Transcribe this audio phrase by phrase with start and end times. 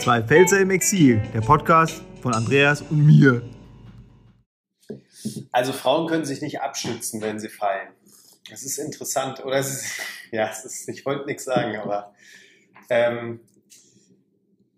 [0.00, 3.42] Zwei Pfälzer im Exil, der Podcast von Andreas und mir.
[5.52, 7.88] Also Frauen können sich nicht abstützen, wenn sie fallen.
[8.48, 9.44] Das ist interessant.
[9.44, 10.00] Oder es ist,
[10.32, 12.14] ja, es ist, ich wollte nichts sagen, aber
[12.88, 13.40] ähm,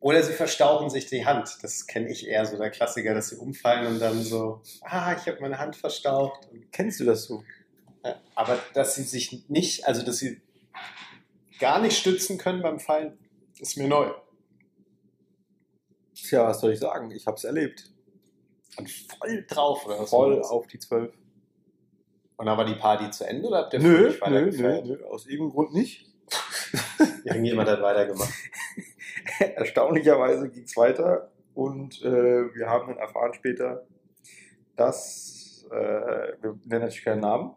[0.01, 1.57] oder sie verstauchen sich die Hand.
[1.63, 5.29] Das kenne ich eher so, der Klassiker, dass sie umfallen und dann so, ah, ich
[5.29, 6.49] habe meine Hand verstaucht.
[6.73, 7.45] Kennst du das so?
[8.05, 10.41] Ja, aber dass sie sich nicht, also dass sie
[11.61, 13.17] gar nicht stützen können beim Fallen,
[13.61, 14.11] ist mir neu.
[16.23, 17.11] Tja, was soll ich sagen?
[17.11, 17.91] Ich habe es erlebt.
[18.79, 20.11] Und voll drauf, oder was?
[20.11, 21.13] Voll auf die Zwölf.
[22.37, 25.27] Und dann war die Party zu Ende oder habt ihr Nö, nö, nö, nö, aus
[25.27, 26.07] irgendeinem Grund nicht.
[27.25, 28.33] Irgendjemand hat weitergemacht.
[29.39, 33.87] Erstaunlicherweise ging es weiter und äh, wir haben dann erfahren später,
[34.77, 35.75] dass, äh,
[36.41, 37.55] wir nennen natürlich keinen Namen,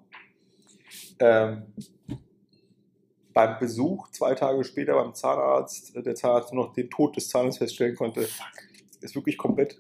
[1.20, 1.74] ähm,
[3.36, 7.30] beim Besuch zwei Tage später beim Zahnarzt, äh, der Zahnarzt nur noch den Tod des
[7.30, 8.22] Zahnes feststellen konnte.
[8.24, 8.48] Fuck.
[9.02, 9.78] Ist wirklich komplett.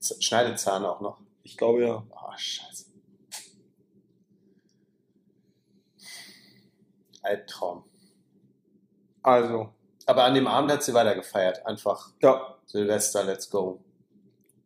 [0.00, 1.20] Z- Schneidezahn auch noch.
[1.42, 2.04] Ich glaube ja.
[2.10, 2.86] Oh, scheiße.
[7.22, 7.84] Albtraum.
[9.22, 9.68] Also,
[10.06, 11.66] Aber an dem Abend hat sie weitergefeiert.
[11.66, 13.84] Einfach ja, Silvester, let's go.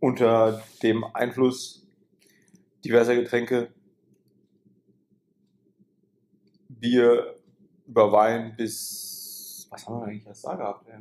[0.01, 1.87] unter dem Einfluss
[2.85, 3.73] diverser Getränke,
[6.69, 7.35] Bier
[7.87, 9.67] über Wein bis.
[9.71, 10.89] Was haben wir eigentlich erst da gehabt?
[10.89, 11.01] Ey?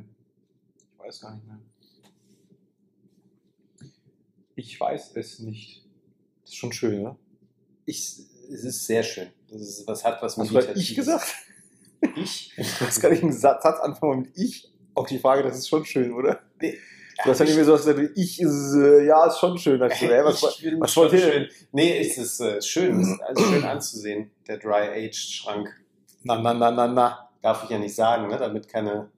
[0.76, 1.58] Ich weiß gar nicht mehr.
[4.56, 5.84] Ich weiß es nicht.
[6.42, 7.16] Das ist schon schön, ne?
[7.86, 8.18] Ich,
[8.50, 9.28] es ist sehr schön.
[9.48, 10.90] Das ist, was hat was Hast du Meditatives.
[10.90, 11.34] ich gesagt?
[12.16, 12.52] Ich?
[12.56, 14.70] Du hast gar nicht einen Satz, anfangen mit ich.
[14.94, 16.40] Auch die Frage, das ist schon schön, oder?
[16.60, 16.78] Nee.
[17.22, 19.78] Du hast ja nicht mehr so gesagt, ich ist, äh, ja, ist schon schön.
[19.78, 21.48] Da hab ich so, ey, was, Ich was wollt ihr schön.
[21.72, 23.00] Nee, es ist äh, schön.
[23.00, 24.30] Es ist alles schön anzusehen.
[24.46, 25.83] Der Dry-Aged-Schrank.
[26.24, 27.30] Na, na, na, na, na.
[27.40, 28.38] Darf ich ja nicht sagen, ne?
[28.38, 29.10] damit keine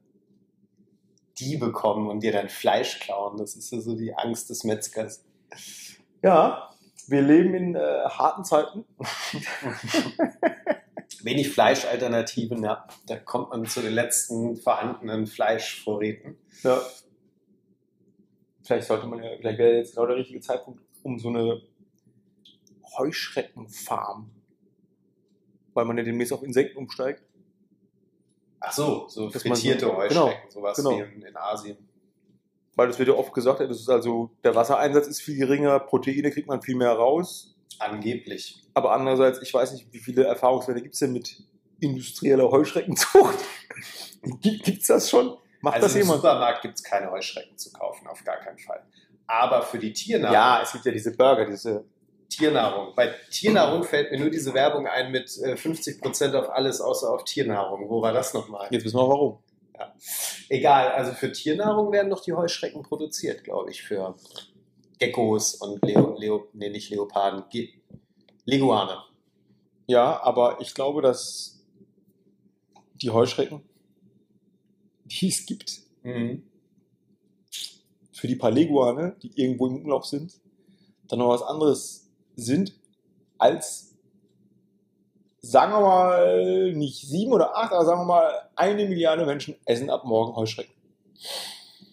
[1.39, 3.39] Diebe kommen und dir dein Fleisch klauen.
[3.39, 5.25] Das ist ja so die Angst des Metzgers.
[6.23, 6.71] Ja,
[7.07, 8.85] wir leben in äh, harten Zeiten.
[11.23, 12.87] Wenig Fleischalternativen, ja.
[13.07, 16.37] Da kommt man zu den letzten vorhandenen Fleischvorräten.
[16.63, 16.81] Ja.
[18.65, 21.63] Vielleicht sollte man ja, vielleicht wäre jetzt genau der richtige Zeitpunkt, um so eine
[22.99, 24.31] Heuschreckenfarm,
[25.77, 27.23] weil man ja demnächst auf Insekten umsteigt.
[28.61, 30.91] Ach so, so Dass man frittierte genau, Heuschrecken, sowas genau.
[30.91, 31.77] wie in, in Asien.
[32.75, 36.31] Weil das wird ja oft gesagt, das ist also, der Wassereinsatz ist viel geringer, Proteine
[36.31, 37.55] kriegt man viel mehr raus.
[37.79, 38.63] Angeblich.
[38.75, 41.43] Aber andererseits, ich weiß nicht, wie viele Erfahrungswerte gibt es denn mit
[41.81, 43.39] industrieller Heuschreckenzucht?
[44.43, 45.37] Gibt es das schon?
[45.61, 46.23] Macht also das im jemand?
[46.23, 48.83] Supermarkt gibt es keine Heuschrecken zu kaufen, auf gar keinen Fall.
[49.27, 51.85] Aber für die Tiernahrung, Ja, es gibt ja diese Burger, diese.
[52.29, 52.95] Tiernahrung.
[52.95, 57.25] Bei Tiernahrung fällt mir nur diese Werbung ein mit äh, 50% auf alles außer auf
[57.25, 57.89] Tiernahrung.
[57.89, 58.69] Wo war das nochmal?
[58.71, 59.39] Jetzt wissen wir warum.
[60.49, 64.15] Egal, also für Tiernahrung werden doch die Heuschrecken produziert, glaube ich, für
[64.99, 67.69] Geckos und Leo, Leo, nee, nicht Leoparden, Ge
[68.47, 68.97] Leguane.
[69.87, 71.63] Ja, aber ich glaube, dass
[72.95, 73.63] die Heuschrecken,
[75.05, 76.45] die es gibt, Mhm.
[78.13, 80.41] für die paar Leguane, die irgendwo im Umlauf sind,
[81.09, 82.06] dann noch was anderes
[82.37, 82.73] sind
[83.39, 83.95] als,
[85.41, 89.91] sagen wir mal, nicht sieben oder acht, aber sagen wir mal, eine Milliarde Menschen essen
[89.91, 90.73] ab morgen Heuschrecken.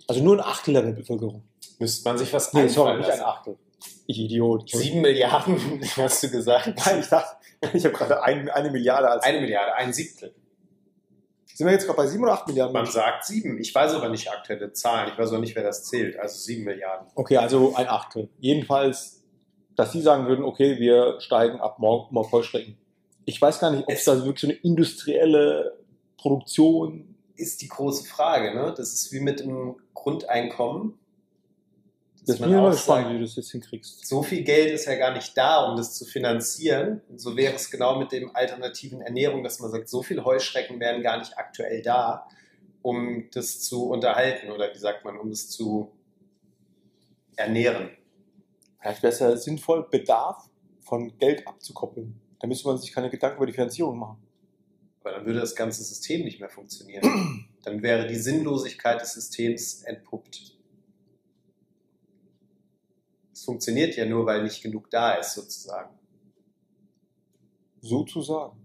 [0.07, 1.43] Also nur ein Achtel der Bevölkerung.
[1.79, 3.21] Müsste man sich was Nee, sorry, nicht ein.
[3.21, 3.57] Achtel.
[4.05, 4.69] Ich Idiot.
[4.69, 6.67] Sieben Milliarden, hast du gesagt?
[6.85, 7.35] Nein, ich dachte,
[7.73, 9.23] ich habe gerade ein, eine Milliarde als.
[9.23, 10.35] Eine Milliarde, ein Siebtel.
[11.53, 12.95] sind wir jetzt gerade bei sieben oder acht Milliarden Man Menschen?
[12.95, 13.57] sagt sieben.
[13.59, 15.09] Ich weiß aber nicht aktuelle Zahlen.
[15.11, 16.19] Ich weiß auch nicht, wer das zählt.
[16.19, 17.07] Also sieben Milliarden.
[17.15, 18.27] Okay, also ein Achtel.
[18.39, 19.22] Jedenfalls,
[19.75, 22.77] dass die sagen würden, okay, wir steigen ab morgen auf Heuschrecken.
[23.25, 25.77] Ich weiß gar nicht, ob es da wirklich so eine industrielle
[26.17, 27.15] Produktion.
[27.35, 28.73] Ist die große Frage, ne?
[28.75, 30.99] Das ist wie mit dem Grundeinkommen.
[32.25, 34.07] Das bin ich mal gespannt, wie du das jetzt hinkriegst.
[34.07, 37.01] so viel Geld ist ja gar nicht da, um das zu finanzieren.
[37.09, 40.79] Und so wäre es genau mit dem alternativen Ernährung, dass man sagt, so viel Heuschrecken
[40.79, 42.27] wären gar nicht aktuell da,
[42.81, 45.91] um das zu unterhalten oder wie sagt man, um das zu
[47.35, 47.89] ernähren.
[48.83, 50.49] Vielleicht wäre es ja sinnvoll, Bedarf
[50.81, 52.19] von Geld abzukoppeln.
[52.41, 54.21] Da müsste man sich keine Gedanken über die Finanzierung machen.
[54.99, 57.47] Aber dann würde das ganze System nicht mehr funktionieren.
[57.63, 60.57] Dann wäre die Sinnlosigkeit des Systems entpuppt.
[63.31, 65.97] Es funktioniert ja nur, weil nicht genug da ist, sozusagen.
[67.79, 68.57] Sozusagen.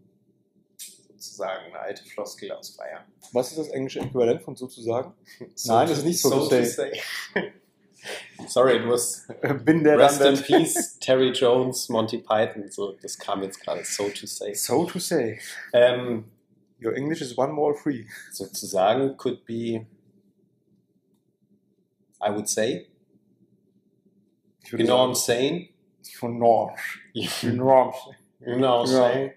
[0.77, 3.05] Sozusagen eine alte Floskel aus Bayern.
[3.33, 5.15] Was ist das englische Äquivalent von sozusagen?
[5.55, 7.01] So Nein, to- das ist nicht so to say.
[8.47, 9.27] Sorry, it was
[9.65, 12.71] Bin der Rest in Peace, Terry Jones, Monty Python.
[12.71, 14.55] So, das kam jetzt gerade so to say.
[14.55, 15.41] So to say.
[15.73, 16.25] Ähm,
[16.81, 18.07] Your English is one more free.
[18.33, 19.87] sozusagen could be
[22.21, 22.87] I would say.
[24.65, 25.69] Ich You know what I'm saying?
[26.19, 26.71] von Norm.
[27.13, 27.95] You know
[28.47, 29.33] what I'm saying?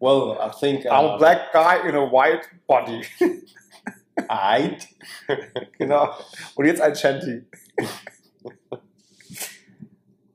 [0.00, 3.02] Well, I think I'm uh, a black guy in a white body.
[4.28, 4.88] Eid.
[5.78, 6.14] genau.
[6.54, 7.46] Und jetzt ein Shanty.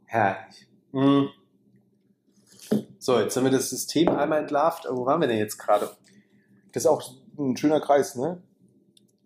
[0.06, 0.68] Herrlich.
[0.92, 1.30] Hm.
[2.98, 4.86] So, jetzt haben wir das System einmal entlarvt.
[4.90, 5.96] Wo waren wir denn jetzt gerade?
[6.74, 7.02] Das ist auch
[7.38, 8.42] ein schöner Kreis, ne?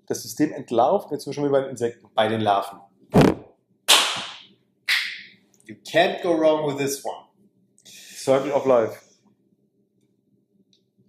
[0.08, 2.08] Das System entlarvt, jetzt sind wir schon wieder bei den Insekten.
[2.14, 2.80] Bei den Larven.
[5.66, 7.26] You can't go wrong with this one.
[7.86, 9.11] Circle of Life.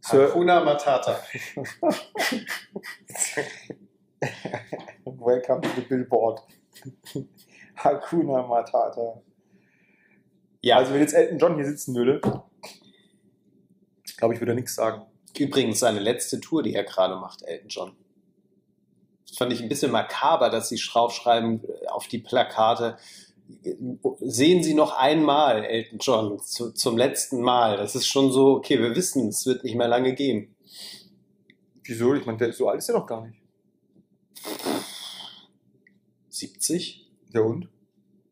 [0.04, 1.16] Sir Hakuna Matata.
[5.04, 6.40] Welcome to the Billboard.
[7.78, 9.22] Hakuna Matata.
[10.60, 12.20] Ja, Also wenn jetzt Elton John hier sitzen würde,
[14.16, 15.06] glaube ich, würde er nichts sagen.
[15.38, 17.96] übrigens seine letzte Tour, die er gerade macht, Elton John.
[19.28, 22.98] Das fand ich ein bisschen makaber, dass sie draufschreiben äh, auf die Plakate.
[24.20, 27.76] Sehen Sie noch einmal Elton John zu, zum letzten Mal.
[27.76, 30.54] Das ist schon so, okay, wir wissen, es wird nicht mehr lange gehen.
[31.84, 32.14] Wieso?
[32.14, 33.38] Ich meine, der so alt ist er doch gar nicht.
[36.28, 37.10] 70?
[37.32, 37.68] Der und?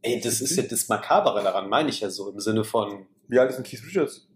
[0.03, 3.39] Ey, das ist ja das Makabere daran, meine ich ja so, im Sinne von, Wie
[3.39, 4.27] alt ist denn Keith Richards?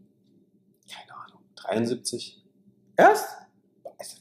[0.92, 2.42] keine Ahnung, 73?
[2.96, 3.26] Erst?
[3.98, 4.16] Also,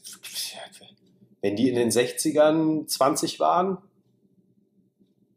[1.42, 3.78] Wenn die in den 60ern 20 waren,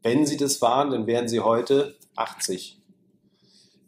[0.08, 2.80] wenn sie das waren, dann wären sie heute 80.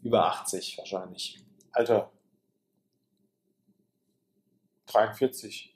[0.03, 1.39] Über 80 wahrscheinlich.
[1.71, 2.11] Alter.
[4.85, 5.75] 43.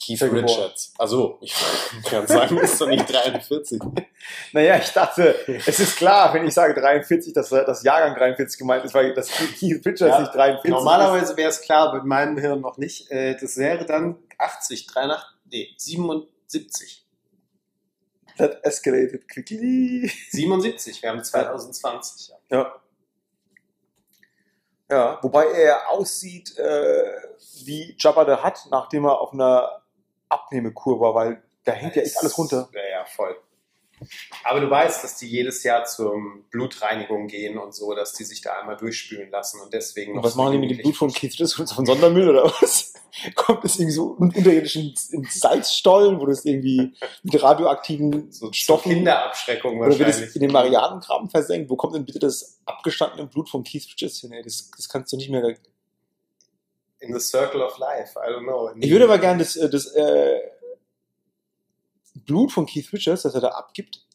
[0.00, 0.44] Keith geboren.
[0.44, 0.94] Richards.
[0.98, 1.52] Also, ich
[2.04, 3.80] kann sagen, ist doch nicht 43.
[4.52, 5.34] Naja, ich dachte,
[5.66, 9.28] es ist klar, wenn ich sage 43, dass das Jahrgang 43 gemeint ist, weil das
[9.30, 13.10] Keith Richards Ja, nicht 43 Normalerweise wäre es klar, mit meinem Hirn noch nicht.
[13.10, 17.06] Äh, Das wäre dann 80, 83, nee, 77.
[18.40, 20.10] That escalated quickly.
[20.30, 22.32] 77, wir haben 2020.
[22.50, 22.56] Ja.
[22.56, 22.74] Ja.
[24.90, 27.20] Ja, wobei er aussieht äh,
[27.64, 29.82] wie Jabba the Hutt, nachdem er auf einer
[30.30, 32.68] Abnehmekur war, weil da hängt ja echt alles runter.
[32.72, 33.36] Ja, ja, voll.
[34.44, 36.14] Aber du weißt, dass die jedes Jahr zur
[36.50, 40.34] Blutreinigung gehen und so, dass die sich da einmal durchspülen lassen und deswegen Und was
[40.34, 42.94] machen die mit dem Blut von Keith von Sondermüll oder was?
[43.34, 46.92] Kommt es irgendwie so un- unterirdisch ins, ins Salzstollen, wo das irgendwie
[47.22, 50.36] mit radioaktiven so Stoffen Kinderabschreckung oder wird es wahrscheinlich.
[50.36, 51.68] in den Marianengraben versenkt?
[51.70, 54.32] Wo kommt denn bitte das abgestandene Blut von Keith Richards hin?
[54.32, 54.42] Ey?
[54.42, 55.56] Das, das kannst du nicht mehr.
[57.00, 58.70] In the Circle of Life, I don't know.
[58.78, 60.38] Ich würde aber gerne das, äh, das äh,
[62.30, 64.06] Blut von Keith Richards, das er da abgibt,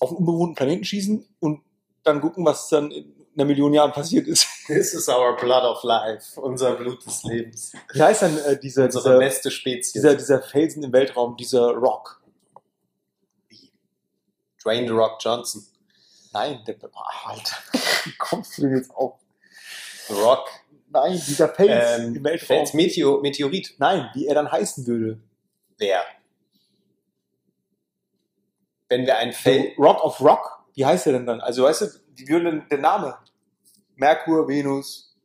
[0.00, 1.62] auf einen unbewohnten Planeten schießen und
[2.02, 4.48] dann gucken, was dann in einer Million Jahren passiert ist.
[4.66, 7.72] This is our blood of life, unser Blut des Lebens.
[7.92, 9.92] Wie heißt dann äh, dieser, Unsere dieser, beste Spezies.
[9.92, 12.20] dieser, dieser Felsen im Weltraum, dieser Rock?
[14.64, 15.64] Dwayne The Rock Johnson.
[16.32, 17.56] Nein, der, ah, Alter,
[18.04, 19.14] wie kommst du denn jetzt auf?
[20.08, 20.48] The Rock.
[20.90, 22.46] Nein, dieser Fels Ähm, im Weltraum.
[22.46, 23.76] Fels Meteo Meteorit.
[23.78, 25.20] Nein, wie er dann heißen würde.
[25.78, 26.02] Wer?
[28.88, 29.78] Wenn wir ein Feld.
[29.78, 31.40] Rock of Rock, wie heißt er denn dann?
[31.40, 31.86] Also weißt du,
[32.16, 33.18] wie würde denn der Name?
[33.96, 35.16] Merkur, Venus,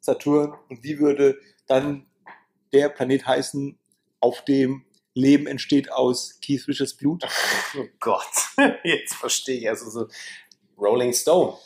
[0.00, 2.06] Saturn und wie würde dann
[2.72, 3.78] der Planet heißen,
[4.20, 4.84] auf dem
[5.14, 7.24] Leben entsteht aus Keith Richards Blut?
[7.76, 8.24] Oh Gott,
[8.84, 9.68] jetzt verstehe ich.
[9.68, 10.08] Also so
[10.78, 11.56] Rolling Stone.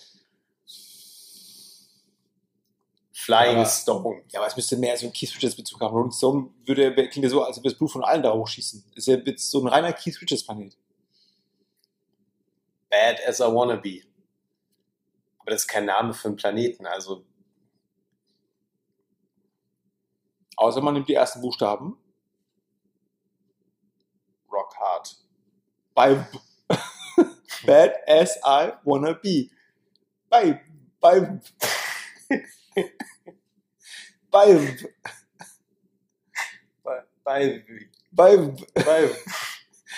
[3.12, 4.22] Flying Aber- Stone.
[4.32, 5.94] Ja, aber es müsste mehr so einen Keith Richards Bezug haben.
[5.94, 8.84] Rolling Stone würde, klingt ja so, als ob das Blut von allen da hochschießen.
[8.94, 10.76] Ist ja so ein reiner Keith Richards Planet.
[12.90, 14.02] Bad as I wanna be.
[15.38, 16.86] Aber das ist kein Name für einen Planeten.
[16.86, 17.24] Also
[20.58, 21.96] Außer man nimmt die ersten Buchstaben.
[24.50, 25.16] Rock Hard.
[25.94, 26.14] Bei
[27.64, 29.50] Bad as I wanna be.
[30.28, 30.60] Bei,
[31.00, 31.40] bei,
[34.30, 34.76] bei,
[37.28, 37.64] Bei,
[38.10, 39.10] bei, bei,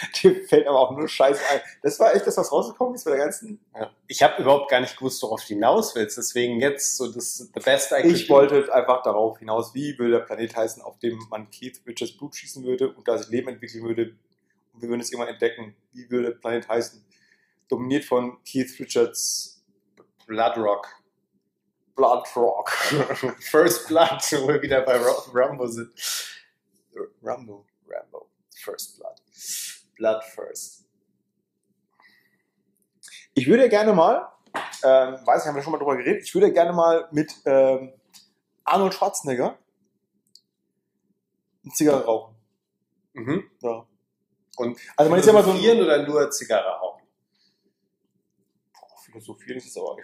[0.23, 1.61] dir fällt aber auch nur Scheiße ein.
[1.83, 3.61] Das war echt das, was rausgekommen ist bei der ganzen.
[3.75, 3.91] ja.
[4.07, 6.17] Ich habe überhaupt gar nicht gewusst, worauf du hinaus willst.
[6.19, 10.21] Deswegen jetzt so das the best I Ich wollte einfach darauf hinaus, wie würde der
[10.21, 13.85] Planet heißen, auf dem man Keith Richards Blut schießen würde und da sich Leben entwickeln
[13.85, 14.15] würde.
[14.73, 15.75] Und wir würden es irgendwann entdecken.
[15.93, 17.05] Wie würde der Planet heißen?
[17.69, 19.63] Dominiert von Keith Richards
[20.27, 20.89] Blood Rock.
[21.97, 22.71] Blood Rock.
[23.41, 24.97] First Blood, wo wir wieder bei
[25.35, 25.91] Rambo sind.
[27.23, 27.67] Rambo.
[27.87, 28.31] Rambo.
[28.57, 29.17] First Blood.
[30.01, 30.87] Blood first.
[33.35, 34.33] Ich würde gerne mal,
[34.83, 37.93] ähm, weiß ich, haben wir schon mal drüber geredet, ich würde gerne mal mit ähm,
[38.65, 39.59] Arnold Schwarzenegger
[41.63, 42.35] eine Zigarre rauchen.
[43.13, 43.51] Mhm.
[43.61, 43.87] Ja.
[44.57, 47.03] Und Also man ist ja mal so ein oder nur Zigarre rauchen?
[48.73, 49.99] Boah, Philosophieren ist es aber.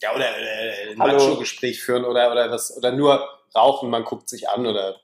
[0.00, 1.14] Ja, oder äh, ein Hallo.
[1.14, 5.00] Macho-Gespräch führen oder, oder was, oder nur rauchen, man guckt sich an oder.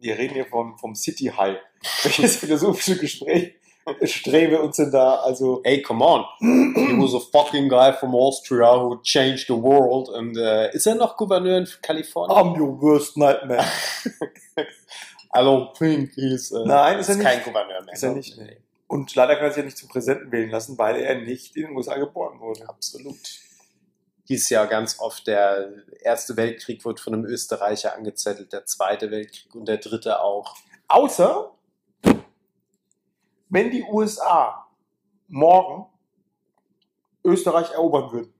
[0.00, 1.58] Wir reden hier vom, vom City High.
[2.02, 3.54] Welches philosophische Gespräch
[4.02, 5.16] streben wir uns denn da?
[5.16, 6.24] Also, Hey, come on.
[6.40, 10.08] He was a fucking guy from Austria who changed the world.
[10.08, 12.36] Und äh, ist er noch Gouverneur in Kalifornien?
[12.36, 13.64] I'm your worst nightmare.
[15.34, 16.50] I don't think he's.
[16.50, 17.44] Äh, Nein, ist er kein nicht.
[17.44, 17.94] Gouverneur mehr.
[17.94, 18.56] Ist er nicht, nee.
[18.88, 21.66] Und leider kann er sich ja nicht zum Präsidenten wählen lassen, weil er nicht in
[21.66, 22.68] den USA geboren wurde.
[22.68, 23.16] Absolut.
[24.26, 29.54] Hieß ja ganz oft, der Erste Weltkrieg wird von einem Österreicher angezettelt, der Zweite Weltkrieg
[29.54, 30.56] und der Dritte auch.
[30.88, 31.52] Außer,
[33.48, 34.66] wenn die USA
[35.28, 35.86] morgen
[37.24, 38.34] Österreich erobern würden,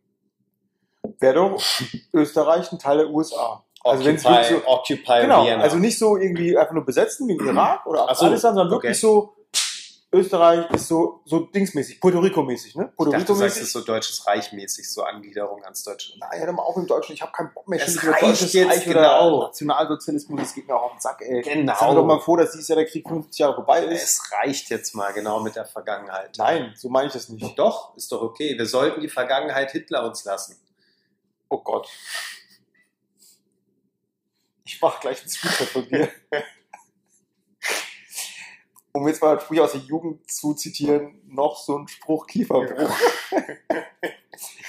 [1.21, 1.62] wäre doch
[2.12, 3.64] Österreich ein Teil der USA.
[3.85, 5.62] Also wenn es Occupy, wirklich so, Occupy genau, Vienna.
[5.62, 8.75] also nicht so irgendwie einfach nur besetzen wie in Irak oder Ach so, Afghanistan, sondern
[8.75, 8.88] okay.
[8.88, 9.36] wirklich so,
[10.16, 12.88] Österreich ist so, so dingsmäßig, Puerto Rico mäßig, ne?
[12.90, 13.73] ich Puerto dachte, du Rico sagst es mäßig.
[13.73, 16.12] so deutsches Reich mäßig, so Angliederung ans Deutsche.
[16.18, 17.80] Doch mal auf im Deutschen, ich habe keinen Bock mehr.
[17.80, 19.44] Es reicht deutsches jetzt, Reich genau.
[19.44, 21.42] Nationalsozialismus, das geht mir auch auf den Sack, ey.
[21.42, 21.75] Genau.
[21.78, 24.02] Sag doch mal vor, dass dieses Jahr der Krieg 50 Jahre vorbei ist.
[24.02, 26.37] Es reicht jetzt mal genau mit der Vergangenheit.
[26.38, 27.58] Nein, so meine ich das nicht.
[27.58, 28.56] Doch, ist doch okay.
[28.56, 30.56] Wir sollten die Vergangenheit Hitler uns lassen.
[31.49, 31.88] Oh Gott.
[34.64, 36.08] Ich mach gleich einen Screenshot von dir.
[38.97, 42.91] um jetzt mal früher aus der Jugend zu zitieren, noch so ein Spruch Kieferbruch.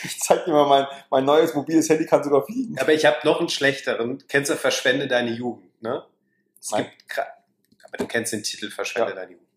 [0.03, 2.77] ich zeig dir mal mein, mein neues mobiles Handy kann sogar fliegen.
[2.79, 4.23] Aber ich habe noch einen schlechteren.
[4.27, 6.05] Kennst du Verschwende deine Jugend, ne?
[6.59, 6.85] Es Nein.
[6.85, 9.15] gibt aber du kennst den Titel Verschwende Ja.
[9.15, 9.47] deine Jugend.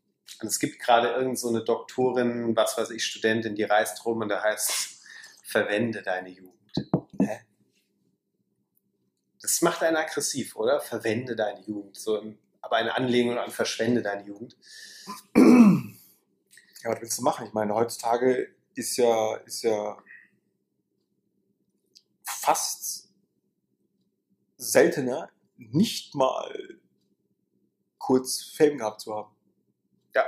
[0.41, 4.21] Und es gibt gerade irgend so eine Doktorin, was weiß ich, Studentin, die reist rum
[4.23, 5.03] und da heißt es,
[5.43, 6.55] verwende deine Jugend.
[7.19, 7.41] Hä?
[9.43, 10.81] Das macht einen aggressiv, oder?
[10.81, 11.97] Verwende deine Jugend.
[11.97, 14.57] So, im- aber eine Anlehnung an verschwende deine Jugend.
[15.35, 17.47] Ja, was willst du machen?
[17.47, 19.99] Ich meine, heutzutage ist ja, ist ja
[22.25, 23.13] fast
[24.57, 26.81] seltener, nicht mal
[27.99, 29.37] kurz Fame gehabt zu haben.
[30.15, 30.25] Ja.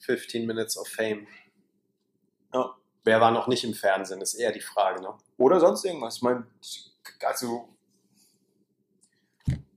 [0.00, 1.26] 15 Minutes of Fame.
[2.52, 2.76] Ja.
[3.04, 5.16] Wer war noch nicht im Fernsehen, ist eher die Frage, ne?
[5.38, 6.16] Oder sonst irgendwas.
[6.16, 6.46] Ich meine,
[7.22, 7.74] also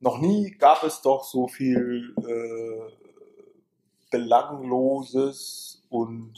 [0.04, 2.92] noch nie gab es doch so viel äh,
[4.12, 6.38] Belangloses und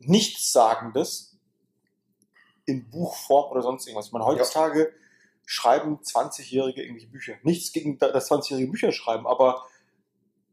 [0.00, 1.36] Nichtssagendes
[2.66, 4.06] in Buchform oder sonst irgendwas.
[4.06, 4.92] Ich meine, heutzutage
[5.46, 7.34] schreiben 20-Jährige irgendwelche Bücher.
[7.42, 9.64] Nichts gegen da- das 20-jährige Bücher schreiben, aber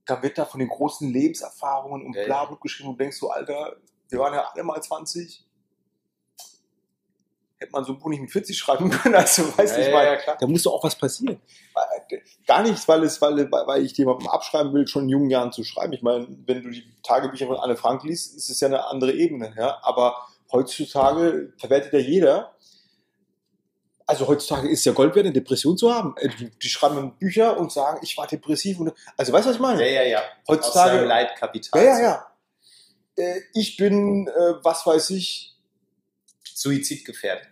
[0.05, 2.27] da wird da von den großen Lebenserfahrungen und Ja, ja.
[2.27, 3.75] bla bla geschrieben und denkst so, Alter,
[4.10, 5.46] wir waren ja alle mal 20.
[7.57, 10.35] Hätte man so ein Buch nicht mit 40 schreiben können, also weiß nicht, weil klar.
[10.39, 11.39] da muss doch auch was passieren.
[11.74, 15.51] Weil- Gar nichts, weil, es, weil, weil ich jemandem abschreiben will, schon in jungen Jahren
[15.51, 15.93] zu schreiben.
[15.93, 19.12] Ich meine, wenn du die Tagebücher von Anne Frank liest, ist es ja eine andere
[19.13, 19.53] Ebene.
[19.57, 19.79] Ja?
[19.81, 20.15] Aber
[20.51, 22.51] heutzutage verwertet ja jeder.
[24.05, 26.13] Also heutzutage ist ja Gold wert, eine Depression zu haben.
[26.17, 28.79] Äh, Die, die schreiben Bücher und sagen, ich war depressiv.
[28.79, 29.81] Und, also weißt du, was ich meine?
[29.89, 30.19] Ja, ja, ja.
[30.19, 31.05] Aus seinem Heutzutage.
[31.05, 31.83] Leitkapital.
[31.83, 32.27] Ja, ja, ja.
[33.17, 35.54] Äh, Ich bin, äh, was weiß ich,
[36.55, 37.50] Suizidgefährdet.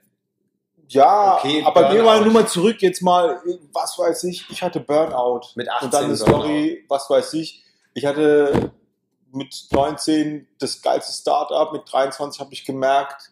[0.88, 3.42] Ja, Okay, aber gehen wir mal nur mal zurück jetzt mal,
[3.72, 5.42] was weiß ich, ich hatte Burnout.
[5.56, 8.72] Mit 18 Und dann eine Story, was weiß ich, ich hatte
[9.32, 13.32] mit 19 das geilste Startup, mit 23 habe ich gemerkt,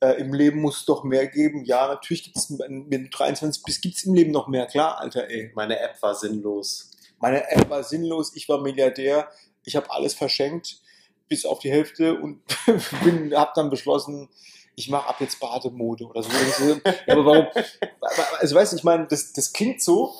[0.00, 1.64] äh, im Leben muss es doch mehr geben.
[1.64, 5.30] Ja, natürlich gibt es, du 23 bist, gibt es im Leben noch mehr, klar, Alter,
[5.30, 5.52] ey.
[5.54, 6.90] Meine App war sinnlos.
[7.18, 9.30] Meine App war sinnlos, ich war Milliardär,
[9.64, 10.80] ich habe alles verschenkt,
[11.28, 12.42] bis auf die Hälfte und
[13.04, 14.28] bin, habe dann beschlossen,
[14.76, 16.30] ich mache ab jetzt Bademode oder so.
[16.30, 16.76] ja,
[17.08, 17.46] aber warum?
[18.38, 20.14] Also weißt du, ich meine, das, das klingt so,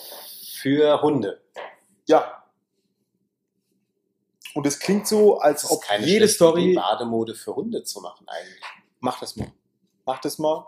[0.60, 1.40] Für Hunde.
[2.06, 2.42] ja.
[4.54, 6.72] Und es klingt so, als ob keine jede Story.
[6.74, 8.62] Bademode für Hunde zu machen eigentlich.
[9.00, 9.52] Mach das mal.
[10.06, 10.66] Mach das mal.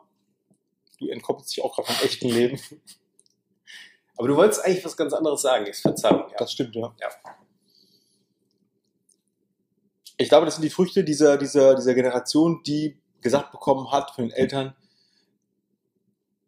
[0.98, 2.60] Du entkoppelst dich auch gerade vom echten Leben.
[4.18, 5.66] Aber du wolltest eigentlich was ganz anderes sagen.
[5.66, 6.28] Ich verzeihung.
[6.30, 6.36] Ja.
[6.36, 6.94] Das stimmt, ja.
[7.00, 7.08] Ja.
[10.18, 14.24] Ich glaube, das sind die Früchte dieser, dieser, dieser Generation, die gesagt bekommen hat von
[14.24, 14.74] den Eltern,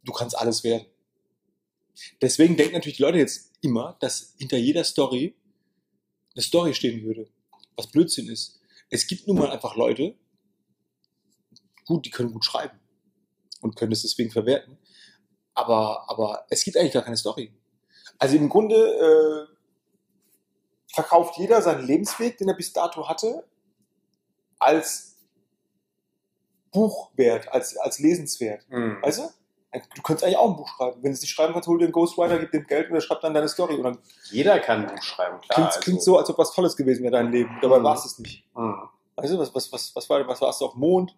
[0.05, 0.87] du kannst alles werden.
[2.23, 5.37] Deswegen denken natürlich die Leute jetzt immer, dass hinter jeder Story
[6.35, 7.29] eine Story stehen würde.
[7.77, 8.61] Was Blödsinn ist.
[8.89, 10.17] Es gibt nun mal einfach Leute,
[11.87, 12.79] gut, die können gut schreiben
[13.61, 14.79] und können es deswegen verwerten.
[15.55, 17.53] Aber, aber es gibt eigentlich gar keine Story.
[18.19, 19.57] Also im Grunde äh,
[20.93, 23.45] verkauft jeder seinen Lebensweg, den er bis dato hatte,
[24.59, 25.17] als
[26.73, 28.65] Buchwert, als, als lesenswert.
[28.69, 28.99] Hm.
[29.03, 29.23] Weißt du?
[29.95, 30.97] Du könntest eigentlich auch ein Buch schreiben.
[31.03, 33.01] Wenn du es nicht schreiben kannst, hol dir einen Ghostwriter, gib dem Geld und er
[33.01, 33.75] schreibt dann deine Story.
[33.77, 33.99] Und dann
[34.31, 35.55] Jeder kann ein Buch schreiben, klar.
[35.55, 37.57] klingt, also- klingt so, als ob was Tolles gewesen wäre, dein Leben.
[37.63, 37.85] Dabei Mhm.
[37.85, 38.45] war es es nicht.
[38.57, 38.75] Mhm.
[39.17, 41.17] Weißt du, was, was, was, was, war, was warst du auf dem Mond?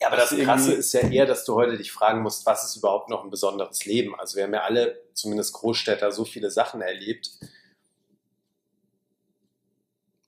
[0.00, 2.76] Ja, aber das Krasse ist ja eher, dass du heute dich fragen musst, was ist
[2.76, 4.14] überhaupt noch ein besonderes Leben?
[4.18, 7.30] Also wir haben ja alle, zumindest Großstädter, so viele Sachen erlebt.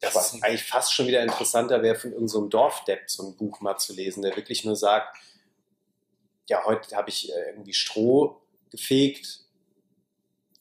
[0.01, 0.45] Es nicht.
[0.45, 3.93] eigentlich fast schon wieder interessanter wäre, von irgendeinem so Dorfdepp so ein Buch mal zu
[3.95, 5.17] lesen, der wirklich nur sagt,
[6.49, 8.41] ja, heute habe ich äh, irgendwie Stroh
[8.71, 9.41] gefegt,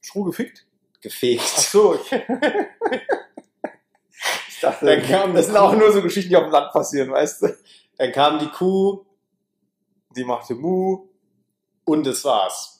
[0.01, 0.65] Stroh gefickt?
[1.01, 1.43] gefegt.
[1.55, 1.99] Ach so.
[4.49, 7.11] Ich, dachte, Dann kam das sind auch nur so Geschichten, die auf dem Land passieren,
[7.11, 7.57] weißt du?
[7.97, 9.05] Dann kam die Kuh
[10.15, 11.09] Die machte Mu.
[11.85, 12.76] und das war's.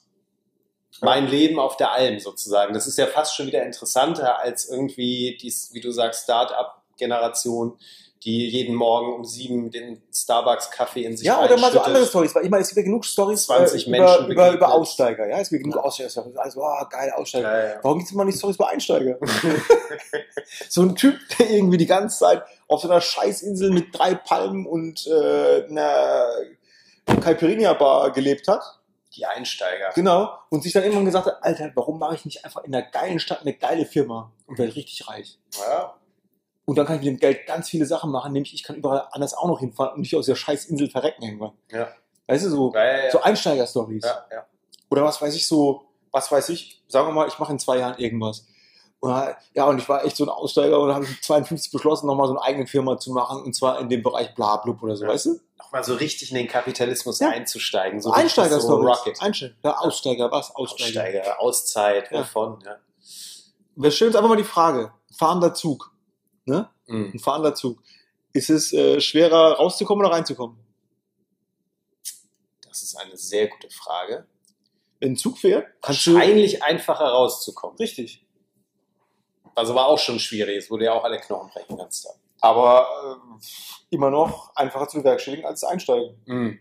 [1.00, 2.74] Mein Leben auf der Alm sozusagen.
[2.74, 7.78] Das ist ja fast schon wieder interessanter als irgendwie die, wie du sagst, Start-up-Generation,
[8.24, 12.34] die jeden Morgen um sieben den Starbucks-Kaffee in sich Ja, oder mal so andere Stories.
[12.34, 15.28] Weil ich meine, es gibt ja genug Stories 20 äh, Menschen über, über, über Aussteiger.
[15.28, 15.82] Ja, es gibt genug Ja.
[15.82, 16.24] Aussteiger.
[16.36, 17.58] Also, oh, geil, Aussteiger.
[17.58, 17.80] Ja, ja.
[17.82, 19.18] Warum gibt es immer nicht Stories über Einsteiger?
[20.68, 24.66] so ein Typ, der irgendwie die ganze Zeit auf so einer Scheißinsel mit drei Palmen
[24.66, 26.26] und äh, einer
[27.20, 28.77] Caipirinha-Bar gelebt hat.
[29.18, 29.90] Die Einsteiger.
[29.94, 30.30] Genau.
[30.48, 33.18] Und sich dann irgendwann gesagt hat, Alter, warum mache ich nicht einfach in einer geilen
[33.18, 35.38] Stadt eine geile Firma und werde richtig reich?
[35.58, 35.94] Ja.
[36.64, 39.08] Und dann kann ich mit dem Geld ganz viele Sachen machen, nämlich ich kann überall
[39.10, 41.52] anders auch noch hinfahren und nicht aus der Scheißinsel verrecken irgendwann.
[41.70, 41.88] Ja.
[42.28, 43.10] Weißt du, so, Ja, ja, ja.
[43.10, 44.04] so Einsteiger-Stories.
[44.04, 44.46] ja, ja.
[44.90, 47.78] Oder was weiß ich so, was weiß ich, sagen wir mal, ich mache in zwei
[47.78, 48.46] Jahren irgendwas.
[49.00, 49.12] Und,
[49.54, 52.32] ja, und ich war echt so ein Aussteiger und habe mit 52 beschlossen, nochmal so
[52.36, 55.10] eine eigene Firma zu machen, und zwar in dem Bereich Blablub oder so, Ja.
[55.10, 55.40] weißt du?
[55.56, 57.28] Nochmal so richtig in den Kapitalismus Ja.
[57.30, 58.00] einzusteigen.
[58.00, 58.74] So Einsteiger so.
[58.74, 59.20] Rocket.
[59.22, 59.54] Einsteiger.
[59.62, 60.54] Ja, Aussteiger, was?
[60.54, 61.00] Aussteiger.
[61.02, 62.20] Aussteiger, Auszeit, Ja.
[62.20, 62.58] wovon?
[62.64, 62.76] Ja.
[63.76, 65.92] Wir stellen uns einfach mal die Frage, fahrender Zug,
[66.44, 66.68] ne?
[66.86, 67.12] Mhm.
[67.14, 67.78] Ein fahrender Zug.
[68.32, 70.58] Ist es äh, schwerer rauszukommen oder reinzukommen?
[72.66, 74.26] Das ist eine sehr gute Frage.
[75.00, 76.14] Wenn ein Zug fährt, kannst du...
[76.14, 77.76] Wahrscheinlich einfacher rauszukommen.
[77.78, 78.24] Richtig.
[79.58, 82.08] Also war auch schon schwierig, es wurde ja auch alle Knochen brechen kannst du.
[82.40, 82.86] Aber
[83.40, 86.16] äh, immer noch einfacher zu bewerkstelligen als einsteigen.
[86.26, 86.60] Mhm.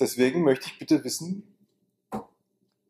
[0.00, 1.54] Deswegen möchte ich bitte wissen,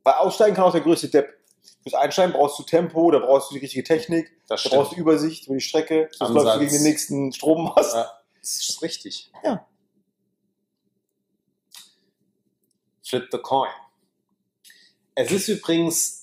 [0.05, 1.35] bei Aussteigen kann auch der größte Depp.
[1.83, 5.47] Fürs Einsteigen brauchst du Tempo, da brauchst du die richtige Technik, da brauchst du Übersicht
[5.47, 7.95] über die Strecke, sonst läufst du gegen den nächsten Strommast.
[7.95, 9.31] Ja, das ist richtig.
[9.43, 9.67] Ja.
[13.05, 13.71] Flip the coin.
[15.15, 16.18] Es ist übrigens,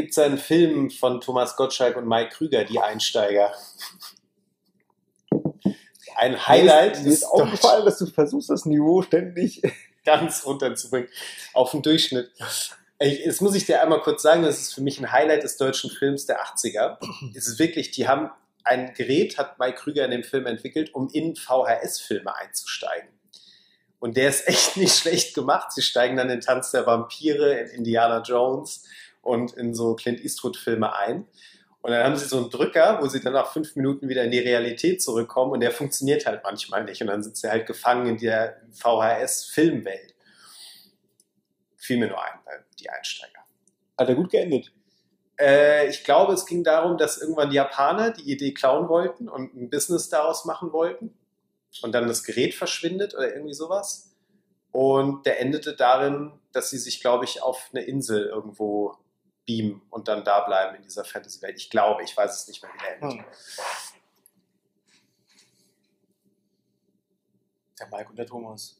[0.00, 3.52] gibt es einen Film von Thomas Gottschalk und Mike Krüger, die Einsteiger.
[6.16, 9.60] Ein Highlight Mir ist, mir ist aufgefallen, dass du versuchst, das Niveau ständig.
[10.06, 11.10] ganz runterzubringen
[11.52, 12.30] auf den Durchschnitt.
[12.98, 15.58] Ich, jetzt muss ich dir einmal kurz sagen, das ist für mich ein Highlight des
[15.58, 16.96] deutschen Films der 80er.
[17.36, 18.30] Es ist wirklich, die haben
[18.64, 23.10] ein Gerät, hat Mike Krüger in dem Film entwickelt, um in VHS-Filme einzusteigen.
[23.98, 25.72] Und der ist echt nicht schlecht gemacht.
[25.72, 28.84] Sie steigen dann in Tanz der Vampire, in Indiana Jones
[29.22, 31.26] und in so Clint Eastwood-Filme ein.
[31.82, 34.30] Und dann haben sie so einen Drücker, wo sie dann nach fünf Minuten wieder in
[34.30, 37.00] die Realität zurückkommen und der funktioniert halt manchmal nicht.
[37.00, 40.14] Und dann sind sie halt gefangen in der VHS-Filmwelt.
[41.78, 43.40] Fiel mir nur ein, bei die Einsteiger.
[43.96, 44.72] Hat er gut geendet.
[45.38, 49.54] Äh, ich glaube, es ging darum, dass irgendwann die Japaner die Idee klauen wollten und
[49.54, 51.14] ein Business daraus machen wollten.
[51.82, 54.14] Und dann das Gerät verschwindet oder irgendwie sowas.
[54.72, 58.96] Und der endete darin, dass sie sich, glaube ich, auf eine Insel irgendwo
[59.46, 61.58] beamen und dann da bleiben in dieser Fantasy-Welt.
[61.58, 63.18] Ich glaube, ich weiß es nicht mehr, wie der endet.
[63.18, 63.24] Hm.
[67.78, 68.76] Der Mike und der Thomas.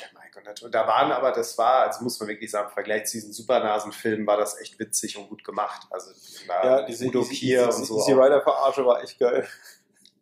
[0.00, 0.70] Der Mike und der Tom.
[0.70, 4.26] Da waren aber, das war, also muss man wirklich sagen, im Vergleich zu diesen Supernasen-Filmen
[4.26, 5.86] war das echt witzig und gut gemacht.
[5.90, 6.10] Also
[6.46, 9.46] Ja, diese Udo Kier Easy, und so Easy auch Rider Verarsche war echt geil.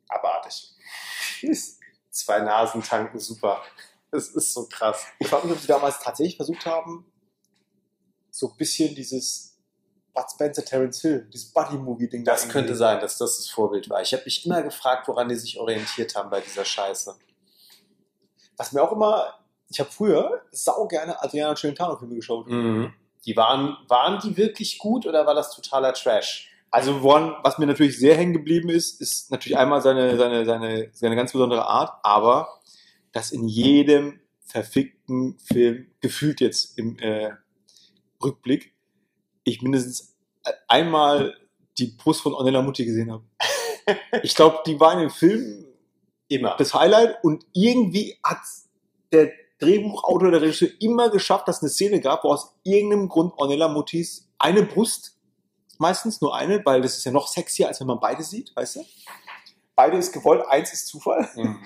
[0.09, 0.73] abartig.
[2.11, 3.63] Zwei Nasen tanken, super.
[4.11, 5.07] Das ist so krass.
[5.19, 7.05] Ich frage mich, ob sie damals tatsächlich versucht haben,
[8.35, 9.57] so ein bisschen dieses
[10.13, 12.25] Bud Spencer Terence Hill, dieses Buddy-Movie-Ding.
[12.25, 14.03] Das da könnte sein, dass das das Vorbild war.
[14.03, 17.15] Ich habe mich immer gefragt, woran die sich orientiert haben bei dieser Scheiße.
[18.57, 19.35] Was mir auch immer,
[19.69, 22.49] ich habe früher sau gerne Adriana Celentano-Filme geschaut.
[23.25, 26.51] Die waren, waren die wirklich gut oder war das totaler Trash?
[26.73, 30.91] Also woran, was mir natürlich sehr hängen geblieben ist, ist natürlich einmal seine, seine, seine,
[30.93, 32.59] seine ganz besondere Art, aber
[33.13, 37.31] dass in jedem verfickten Film, gefühlt jetzt im äh,
[38.25, 38.75] Rückblick,
[39.45, 40.17] ich mindestens
[40.69, 41.37] einmal
[41.79, 43.25] die Brust von Ornella Mutti gesehen habe.
[44.23, 45.67] Ich glaube, die war in dem Film
[46.29, 46.57] Immer.
[46.57, 48.39] das Highlight und irgendwie hat
[49.13, 53.35] der Drehbuchautor, der Regisseur immer geschafft, dass es eine Szene gab, wo aus irgendeinem Grund
[53.37, 55.19] Ornella Muttis eine Brust,
[55.79, 58.77] meistens nur eine, weil das ist ja noch sexier, als wenn man beide sieht, weißt
[58.77, 58.85] du?
[59.77, 61.29] Beide ist gewollt, eins ist Zufall.
[61.35, 61.59] Mhm.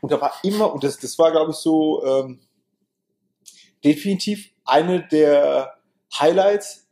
[0.00, 2.40] Und da war immer, und das, das war, glaube ich, so ähm,
[3.84, 5.76] definitiv eine der
[6.18, 6.86] Highlights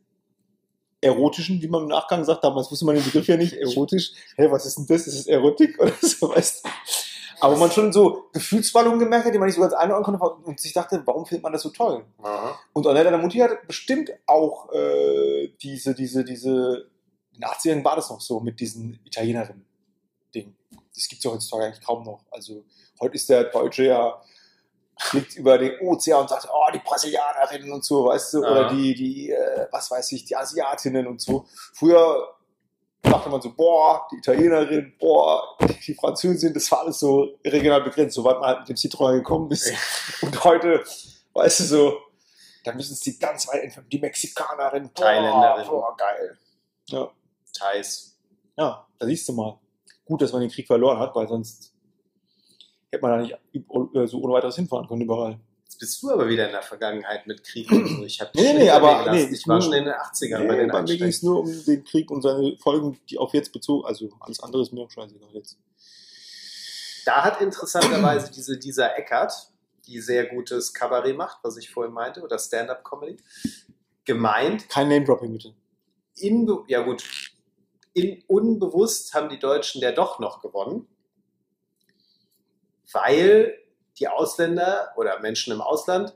[1.05, 4.13] erotischen, wie man im Nachgang sagt, damals wusste man den Begriff ja nicht, erotisch.
[4.37, 5.07] Hä, was ist denn das?
[5.07, 6.67] Ist es Erotik oder so, weißt?
[7.41, 10.59] Aber man schon so Gefühlsballungen gemerkt hat, die man nicht so ganz einordnen konnte und
[10.59, 12.05] sich dachte, warum findet man das so toll?
[12.23, 12.59] Aha.
[12.73, 16.89] Und Ornella Mutti hat bestimmt auch äh, diese, diese, diese,
[17.35, 20.55] in den 80ern war das noch so mit diesen Italienerinnen-Ding.
[20.95, 22.25] Das gibt's ja heutzutage eigentlich kaum noch.
[22.31, 22.65] Also
[23.01, 24.23] heute ist der Deutsche ja
[24.99, 28.51] fliegt über den Ozean und sagt, oh, die Brasilianerinnen und so, weißt du, Ja.
[28.51, 31.47] oder die, die, äh, was weiß ich, die Asiatinnen und so.
[31.75, 32.35] Früher
[33.03, 38.15] dachte man so, boah, die Italienerin, boah, die Französin, das war alles so regional begrenzt,
[38.15, 39.73] soweit man halt mit dem Citroën gekommen ist.
[40.23, 40.83] Und heute,
[41.35, 41.99] weißt du, so,
[42.65, 45.67] da müssen es die ganz weit entfernt, die Mexikanerin, boah, Thailänderin.
[45.69, 46.39] boah, geil.
[46.89, 47.11] Ja,
[47.53, 48.17] Thais.
[48.57, 49.59] ja, da siehst du mal.
[50.07, 51.74] Gut, dass man den Krieg verloren hat, weil sonst
[52.95, 53.35] hätte man da nicht
[53.95, 55.39] äh, so ohne weiteres hinfahren können überall.
[55.65, 58.05] Jetzt bist du aber wieder in der Vergangenheit mit Krieg und so.
[58.05, 60.55] Ich, hab dich Nee, nee, aber- nee, ich war nur- schon in den 80ern bei
[60.55, 63.33] Nee, den bei mir ging es nur um den Krieg und seine Folgen, die auf
[63.35, 65.59] jetzt bezogen, also alles andere ist mir auch scheißegal jetzt.
[67.05, 69.33] Da hat interessanterweise diese, dieser Eckert,
[69.87, 73.17] die sehr gutes Kabarett macht, was ich vorhin meinte, oder Stand-Up-Comedy,
[74.05, 75.55] gemeint, Kein Name-Dropping bitte.
[76.17, 77.05] in, ja gut,
[77.93, 80.87] in, unbewusst haben die Deutschen der doch noch gewonnen,
[82.95, 83.59] weil
[83.99, 86.15] die Ausländer oder Menschen im Ausland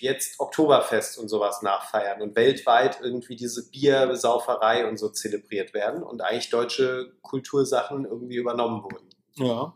[0.00, 6.22] jetzt Oktoberfest und sowas nachfeiern und weltweit irgendwie diese Biersauferei und so zelebriert werden und
[6.22, 9.08] eigentlich deutsche Kultursachen irgendwie übernommen wurden.
[9.34, 9.74] Ja.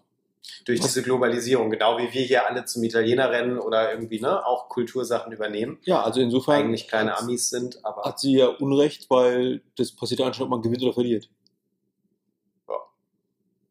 [0.64, 4.70] Durch diese Globalisierung, genau wie wir hier alle zum Italiener rennen oder irgendwie ne, auch
[4.70, 5.78] Kultursachen übernehmen.
[5.82, 10.20] Ja, also insofern Eigentlich kleine Amis sind, aber hat sie ja Unrecht, weil das passiert
[10.20, 11.28] ja anscheinend, ob man gewinnt oder verliert.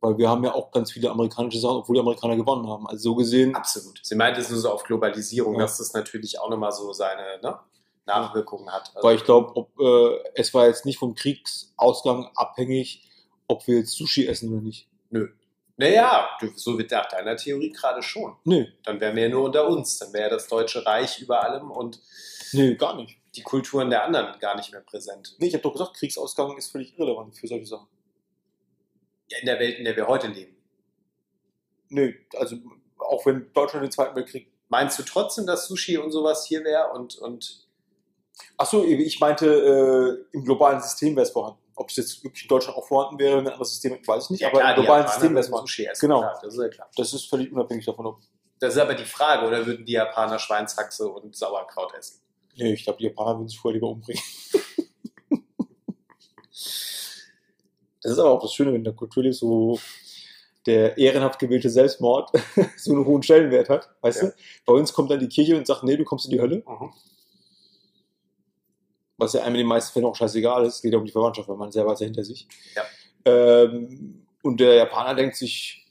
[0.02, 2.88] Weil wir haben ja auch ganz viele amerikanische Sachen, obwohl die Amerikaner gewonnen haben.
[2.88, 4.00] Also so gesehen, Absolut.
[4.02, 5.62] Sie meinte es nur so auf Globalisierung, Ja.
[5.62, 7.60] dass das natürlich auch nochmal so seine ne,
[8.06, 8.92] Nachwirkungen hat.
[8.96, 13.04] Also, weil ich glaube, äh, es war jetzt nicht vom Kriegsausgang abhängig,
[13.48, 14.88] ob wir jetzt Sushi essen oder nicht.
[15.78, 18.36] naja, du- so wird nach deiner Theorie gerade schon.
[18.44, 19.98] Nö, Dann wären wir ja nur unter uns.
[19.98, 22.00] Dann wäre das Deutsche Reich über allem und
[22.54, 23.18] nö, gar nicht.
[23.36, 25.36] die Kulturen der anderen gar nicht mehr präsent.
[25.40, 27.88] Nee, ich habe doch gesagt, Kriegsausgang ist völlig irrelevant für solche Sachen.
[29.30, 30.56] Ja, in der Welt, in der wir heute leben.
[31.90, 32.58] Nö, also
[32.98, 34.52] auch wenn Deutschland den Zweiten Weltkrieg.
[34.70, 37.68] Meinst du trotzdem, dass Sushi und sowas hier wäre und, und
[38.58, 41.60] Achso, ich meinte, äh, im globalen System wäre es vorhanden.
[41.76, 44.46] Ob es jetzt wirklich in Deutschland auch vorhanden wäre, ein anderes System, weiß ich nicht,
[44.46, 45.68] aber klar, im globalen System wäre es vorhanden.
[45.68, 46.08] Sushi essen.
[46.08, 46.20] Genau.
[46.20, 46.90] Klar, das ist ja klar.
[46.96, 48.20] Das ist völlig unabhängig davon, ob.
[48.60, 52.22] Das ist aber die Frage, oder würden die Japaner Schweinshaxe und Sauerkraut essen?
[52.56, 54.22] Nee, ich glaube, die Japaner würden sich vorher lieber umbringen.
[58.10, 59.80] das ist aber auch das Schöne, wenn der Kultur lebst, so
[60.66, 62.32] der ehrenhaft gewählte Selbstmord
[62.78, 64.28] so einen hohen Stellenwert hat, weißt Ja.
[64.30, 64.36] du?
[64.66, 66.64] Bei uns kommt dann die Kirche und sagt, nee, du kommst in die Hölle.
[69.18, 71.50] was ja einem in den meisten Fällen auch scheißegal ist, geht ja um die Verwandtschaft,
[71.50, 72.48] weil man selber ist ja hinter sich.
[72.76, 72.84] Ja.
[73.26, 75.86] Ähm, und der Japaner denkt sich,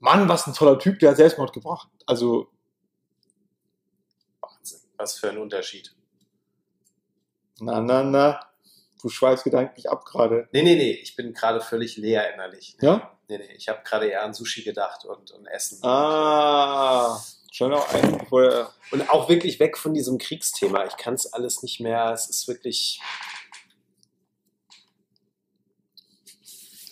[0.00, 1.88] Mann, was ein toller Typ, der hat Selbstmord gebracht.
[2.06, 2.48] Also,
[4.40, 4.80] Wahnsinn.
[4.96, 5.94] Was für ein Unterschied.
[7.60, 8.40] na, na, na,
[9.02, 10.48] du schweifst gedanklich ab gerade.
[10.52, 12.76] Nee, nee, nee, ich bin gerade völlig leer innerlich.
[12.80, 13.16] Ja?
[13.28, 15.84] Nee, nee, ich habe gerade eher an Sushi gedacht und, und Essen.
[15.84, 20.84] Ah, schon noch ein, bevor er, Und auch wirklich weg von diesem Kriegsthema.
[20.86, 22.10] Ich kann es alles nicht mehr.
[22.12, 23.00] Es ist wirklich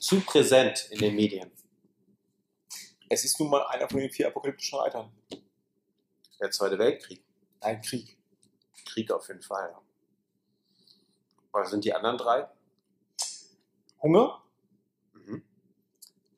[0.01, 1.51] zu präsent in den Medien.
[3.11, 5.13] es ist nun mal einer von den vier apokalyptischen Reitern.
[6.41, 7.23] Der Zweite Weltkrieg.
[7.61, 8.17] Ein Krieg.
[8.87, 9.75] Krieg auf jeden Fall.
[11.53, 12.49] Was sind die anderen drei?
[14.03, 14.43] Hunger,
[15.13, 15.43] Mhm.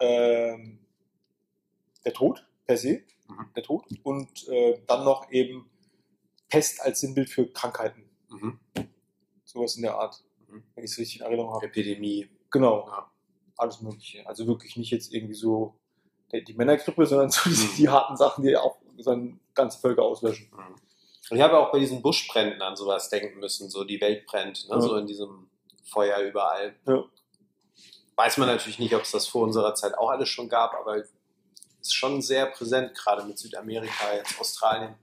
[0.00, 0.78] ähm,
[2.04, 3.50] der Tod per se, Mhm.
[3.54, 5.68] der Tod und äh, dann noch eben
[6.48, 8.08] Pest als Sinnbild für Krankheiten.
[8.28, 8.58] Mhm.
[9.44, 10.64] Sowas in der Art, Mhm.
[10.74, 11.66] wenn ich es richtig in Erinnerung habe.
[11.66, 12.28] Epidemie.
[12.50, 13.10] Genau, Ja.
[13.56, 14.26] alles Mögliche.
[14.26, 15.76] Also wirklich nicht jetzt irgendwie so
[16.32, 17.76] die, Männergrippe, sondern so die, Mhm.
[17.76, 20.50] die harten Sachen, die auch dann ganze Völker auslöschen.
[20.52, 20.76] Mhm.
[21.28, 24.68] Und ich habe auch bei diesen Buschbränden an sowas denken müssen, so die Welt brennt,
[24.68, 24.76] ne?
[24.76, 24.80] Ja.
[24.80, 25.48] so in diesem
[25.84, 26.74] Feuer überall.
[26.86, 27.04] Ja.
[28.16, 30.96] Weiß man natürlich nicht, ob es das vor unserer Zeit auch alles schon gab, aber
[30.96, 34.94] ist schon sehr präsent, gerade mit Südamerika, jetzt Australien.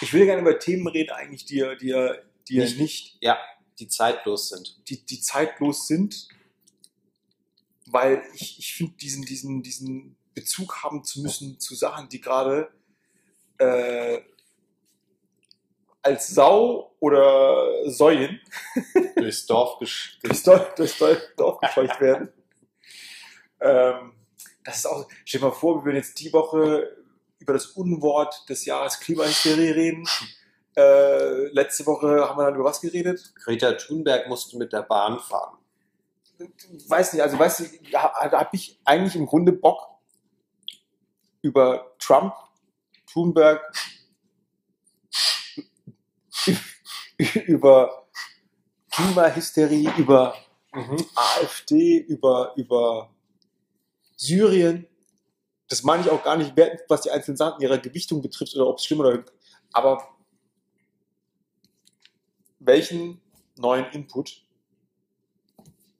[0.00, 2.14] Ich will gerne über Themen reden, eigentlich, die, ja- die, ja-
[2.48, 3.38] die Nicht- nicht Ja,
[3.78, 4.88] die zeitlos sind.
[4.88, 6.28] die, die zeitlos sind,
[7.86, 12.70] weil ich, ich finde, diesen, diesen, diesen Bezug haben zu müssen zu Sachen, die gerade
[13.58, 14.20] äh,
[16.06, 18.40] als Sau oder Säuen
[19.16, 20.98] Durchs Dorf gesch durchs Dorf, durchs
[21.36, 22.32] Dorf, gescheucht werden.
[23.60, 24.12] Ähm,
[24.64, 26.96] das ist auch, stell dir mal vor, wir würden jetzt die Woche
[27.38, 30.08] über das Unwort des Jahres Klimahysterie reden.
[30.76, 33.32] Äh, letzte Woche haben wir dann über was geredet?
[33.36, 35.56] Greta Thunberg musste mit der Bahn fahren.
[36.88, 39.88] Weiß nicht, also weißt du, da, da habe ich eigentlich im Grunde Bock
[41.42, 42.34] über Trump,
[43.10, 43.60] Thunberg,
[47.46, 48.06] über
[48.90, 50.34] Klimahysterie, über
[50.76, 51.06] Mhm.
[51.14, 53.10] AfD, über, über
[54.16, 54.86] Syrien.
[55.68, 58.66] Das meine ich auch gar nicht wertend, was die einzelnen Sachen ihrer Gewichtung betrifft oder
[58.68, 59.24] ob es schlimm oder
[59.72, 60.06] aber
[62.58, 63.22] welchen
[63.56, 64.42] neuen Input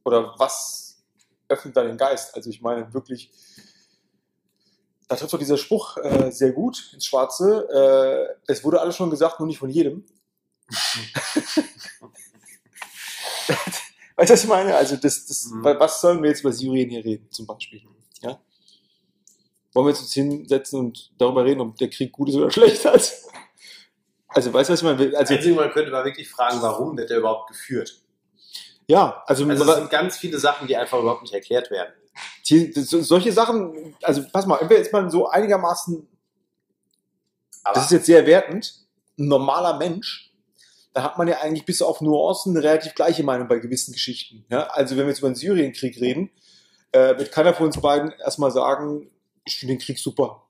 [0.05, 1.03] oder was
[1.49, 2.35] öffnet da den Geist?
[2.35, 3.33] Also ich meine wirklich,
[5.09, 7.67] da trifft doch dieser Spruch äh, sehr gut ins Schwarze.
[8.47, 10.05] Äh, es wurde alles schon gesagt, nur nicht von jedem.
[14.17, 14.75] Weißt du, was ich meine?
[14.75, 15.63] Also, das, das, Mhm.
[15.65, 17.83] was sollen wir jetzt über Syrien hier reden, zum Beispiel?
[18.23, 18.41] Ja?
[19.75, 22.87] Wollen wir jetzt uns hinsetzen und darüber reden, ob der Krieg gut ist oder schlecht?
[22.87, 23.13] Also,
[24.29, 25.17] also weißt du, was ich meine?
[25.19, 28.01] Also, Einzige, man könnte mal wirklich fragen, warum wird der überhaupt geführt?
[28.89, 31.93] ja, also, Also es sind ganz viele Sachen, die einfach überhaupt nicht erklärt werden.
[32.49, 36.07] die, das, solche Sachen, also pass mal, wenn wir jetzt mal so einigermaßen,
[37.65, 38.87] Aber das ist jetzt sehr wertend,
[39.19, 40.33] ein normaler Mensch,
[40.97, 44.47] da hat man ja eigentlich bis auf Nuancen eine relativ gleiche Meinung bei gewissen Geschichten.
[44.49, 44.69] Ja?
[44.69, 46.31] Also wenn wir jetzt über den Syrienkrieg reden,
[46.91, 49.11] äh, wird keiner von uns beiden erstmal sagen,
[49.45, 50.45] ich finde den Krieg super.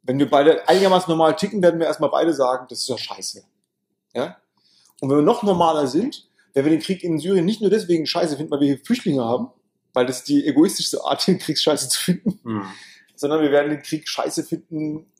[0.00, 3.44] Wenn wir beide einigermaßen normal ticken, werden wir erstmal beide sagen, das ist ja scheiße.
[4.14, 4.38] Ja?
[5.02, 8.06] Und wenn wir noch normaler sind, werden wir den Krieg in Syrien nicht nur deswegen
[8.06, 9.50] scheiße finden, weil wir hier Flüchtlinge haben,
[9.92, 12.62] weil das die egoistischste Art, den Krieg scheiße zu finden, hm.
[13.16, 15.12] sondern wir werden den Krieg scheiße finden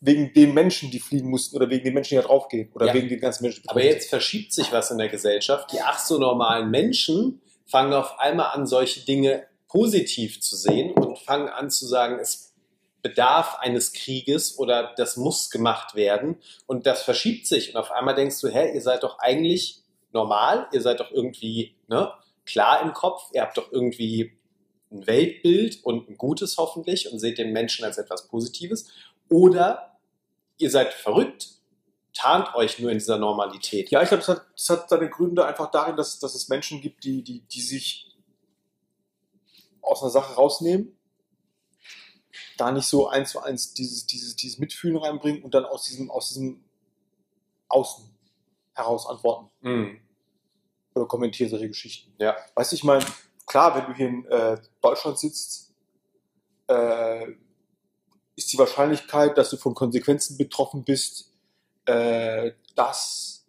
[0.00, 2.94] wegen den Menschen, die fliehen mussten oder wegen den Menschen, die da draufgehen oder Ja.
[2.94, 3.62] wegen den ganzen Menschen.
[3.62, 5.70] die Aber jetzt verschiebt sich was in der Gesellschaft.
[5.72, 11.18] Die ach so normalen Menschen fangen auf einmal an, solche Dinge positiv zu sehen und
[11.18, 12.54] fangen an zu sagen, es
[13.02, 16.36] bedarf eines Krieges oder das muss gemacht werden.
[16.66, 17.70] Und das verschiebt sich.
[17.70, 19.82] Und auf einmal denkst du, hä, ihr seid doch eigentlich
[20.12, 22.12] normal, ihr seid doch irgendwie ne,
[22.44, 24.32] klar im Kopf, ihr habt doch irgendwie
[24.90, 28.88] ein Weltbild und ein gutes hoffentlich und seht den Menschen als etwas Positives.
[29.28, 29.89] Oder
[30.60, 31.48] ihr seid verrückt,
[32.12, 33.90] tarnt euch nur in dieser Normalität.
[33.90, 36.80] Ja, ich glaube, das hat, das hat seine Gründe einfach darin, dass, dass es Menschen
[36.80, 38.16] gibt, die, die, die sich
[39.80, 40.96] aus einer Sache rausnehmen,
[42.56, 46.10] da nicht so eins zu eins dieses, dieses, dieses Mitfühlen reinbringen und dann aus diesem,
[46.10, 46.62] aus diesem
[47.68, 48.10] Außen
[48.74, 50.00] heraus antworten Mhm.
[50.94, 52.12] oder kommentieren solche Geschichten.
[52.18, 52.36] Ja.
[52.54, 53.04] Weißt du, ich meine,
[53.46, 55.72] klar, wenn du hier in äh, Deutschland sitzt,
[56.66, 57.26] äh,
[58.40, 61.30] ist die Wahrscheinlichkeit, dass du von Konsequenzen betroffen bist,
[61.84, 63.44] äh, dass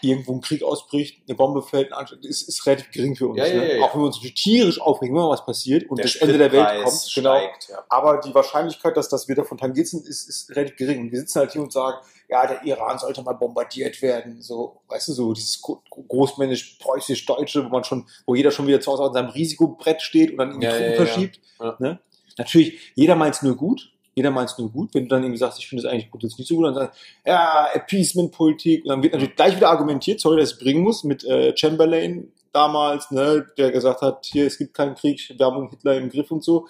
[0.00, 1.90] irgendwo ein Krieg ausbricht, eine Bombe fällt,
[2.22, 3.38] ist, ist relativ gering für uns.
[3.38, 3.68] Ja, ne?
[3.68, 3.84] ja, ja.
[3.84, 6.52] Auch wenn wir uns natürlich tierisch aufregen, wenn mal was passiert und das Ende der
[6.52, 7.12] Welt kommt.
[7.14, 7.36] Genau.
[7.36, 7.84] steigt, ja.
[7.88, 11.00] Aber die Wahrscheinlichkeit, dass, dass wir davon tangiert sind, ist, ist relativ gering.
[11.00, 14.40] Und wir sitzen halt hier und sagen, ja, der Iran sollte mal bombardiert werden.
[14.40, 18.80] So, weißt du, so dieses gro- großmännisch preußisch-deutsche, wo man schon, wo jeder schon wieder
[18.80, 21.40] zu Hause an seinem Risikobrett steht und dann in die Ja, Truppen verschiebt.
[21.80, 21.98] Ne?
[22.38, 23.92] Natürlich, jeder meint es nur gut.
[24.14, 24.94] Jeder meint es nur gut.
[24.94, 26.66] Wenn du dann irgendwie sagst, ich finde es eigentlich gut, das ist nicht so gut,
[26.66, 28.84] dann sagst du, ja, Appeasement-Politik.
[28.84, 32.32] Und dann wird natürlich gleich wieder argumentiert, sorry, dass ich bringen muss, mit äh, Chamberlain
[32.52, 36.30] damals, ne, der gesagt hat, hier, es gibt keinen Krieg, wir haben Hitler im Griff
[36.30, 36.66] und so.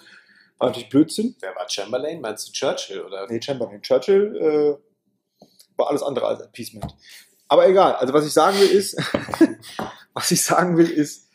[0.59, 1.35] War natürlich Blödsinn.
[1.39, 2.21] Wer war Chamberlain?
[2.21, 3.01] Meinst du Churchill?
[3.01, 3.25] Oder?
[3.27, 3.81] Nee, Chamberlain.
[3.81, 6.93] Churchill äh, war alles andere als Appeasement.
[7.47, 8.95] Aber egal, also was ich sagen will ist,
[10.13, 11.29] was ich sagen will ist,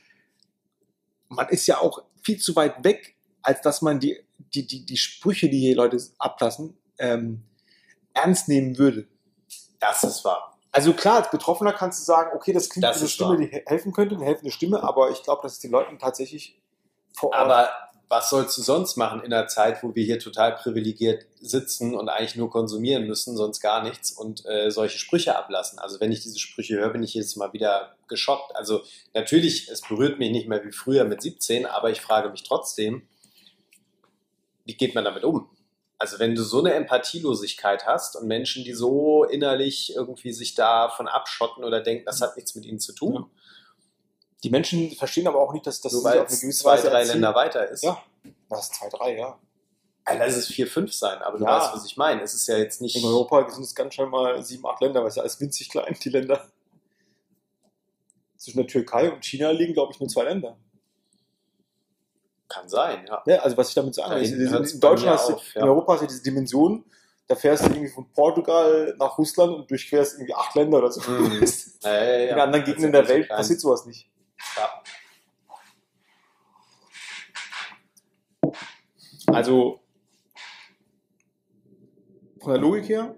[1.29, 4.24] man ist ja auch viel zu weit weg, als dass man die,
[4.55, 7.43] die, die, die Sprüche, die hier Leute ablassen, ähm,
[8.13, 9.07] ernst nehmen würde.
[9.81, 10.59] Das ist wahr.
[10.73, 13.37] Also klar, als Betroffener kannst du sagen, okay, das klingt Das eine Stimme, wahr.
[13.39, 16.61] die he- helfen könnte, eine helfende Stimme, aber ich glaube, dass es den Leuten tatsächlich
[17.17, 17.71] vor Ort Aber
[18.09, 22.09] was sollst du sonst machen in einer Zeit, wo wir hier total privilegiert sitzen und
[22.09, 25.79] eigentlich nur konsumieren müssen, sonst gar nichts und äh, solche Sprüche ablassen?
[25.79, 28.55] Also wenn ich diese Sprüche höre, bin ich jedes Mal wieder geschockt.
[28.57, 28.83] Also
[29.15, 33.09] natürlich, es berührt mich nicht mehr wie früher mit 17, aber ich frage mich trotzdem,
[34.65, 35.49] wie geht man damit um?
[35.99, 41.09] Also wenn du so eine Empathielosigkeit hast und Menschen, die so innerlich irgendwie sich davon
[41.09, 43.31] abschotten oder denken, das hat nichts mit ihnen zu tun,
[44.43, 46.99] die Menschen verstehen aber auch nicht, dass das weil auf eine gewisse zwei, Weise drei
[47.01, 47.13] erziehen.
[47.15, 47.85] Länder weiter ist.
[47.85, 48.03] Ja,
[48.49, 49.39] was zwei, drei, ja.
[50.07, 51.59] Ja, lass es vier, fünf sein, aber du Ja.
[51.59, 52.21] weißt, was ich meine.
[52.23, 52.95] Es ist ja jetzt nicht.
[52.97, 55.71] In Europa sind es ganz schnell mal sieben, acht Länder, weil es ja alles winzig
[55.71, 56.47] klein, die Länder.
[58.37, 60.59] Zwischen der Türkei und China liegen, glaube ich, nur zwei Länder.
[62.55, 63.23] Kann sein, ja.
[63.27, 65.63] Ja, also was ich damit will, hinten in, in Deutschland hast du, auf, ja.
[65.63, 66.85] in Europa hast du diese Dimension,
[67.27, 71.01] da fährst du irgendwie von Portugal nach Russland und durchquerst irgendwie acht Länder oder so.
[71.11, 71.45] Mhm.
[71.83, 72.35] Ja, ja, ja.
[72.35, 73.37] In anderen Gegenden ja der Welt klein.
[73.37, 74.09] passiert sowas nicht.
[74.57, 74.83] Ja.
[79.27, 79.81] Also,
[82.41, 83.15] von der Logik her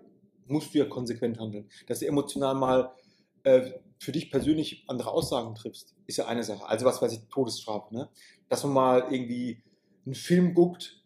[0.47, 1.69] musst du ja konsequent handeln.
[1.87, 2.95] Dass du emotional mal
[3.43, 6.67] äh, für dich persönlich andere Aussagen triffst, ist ja eine Sache.
[6.67, 8.09] Also was weiß ich, Todesstrafe, ne?
[8.49, 9.63] Dass man mal irgendwie
[10.05, 11.03] einen Film guckt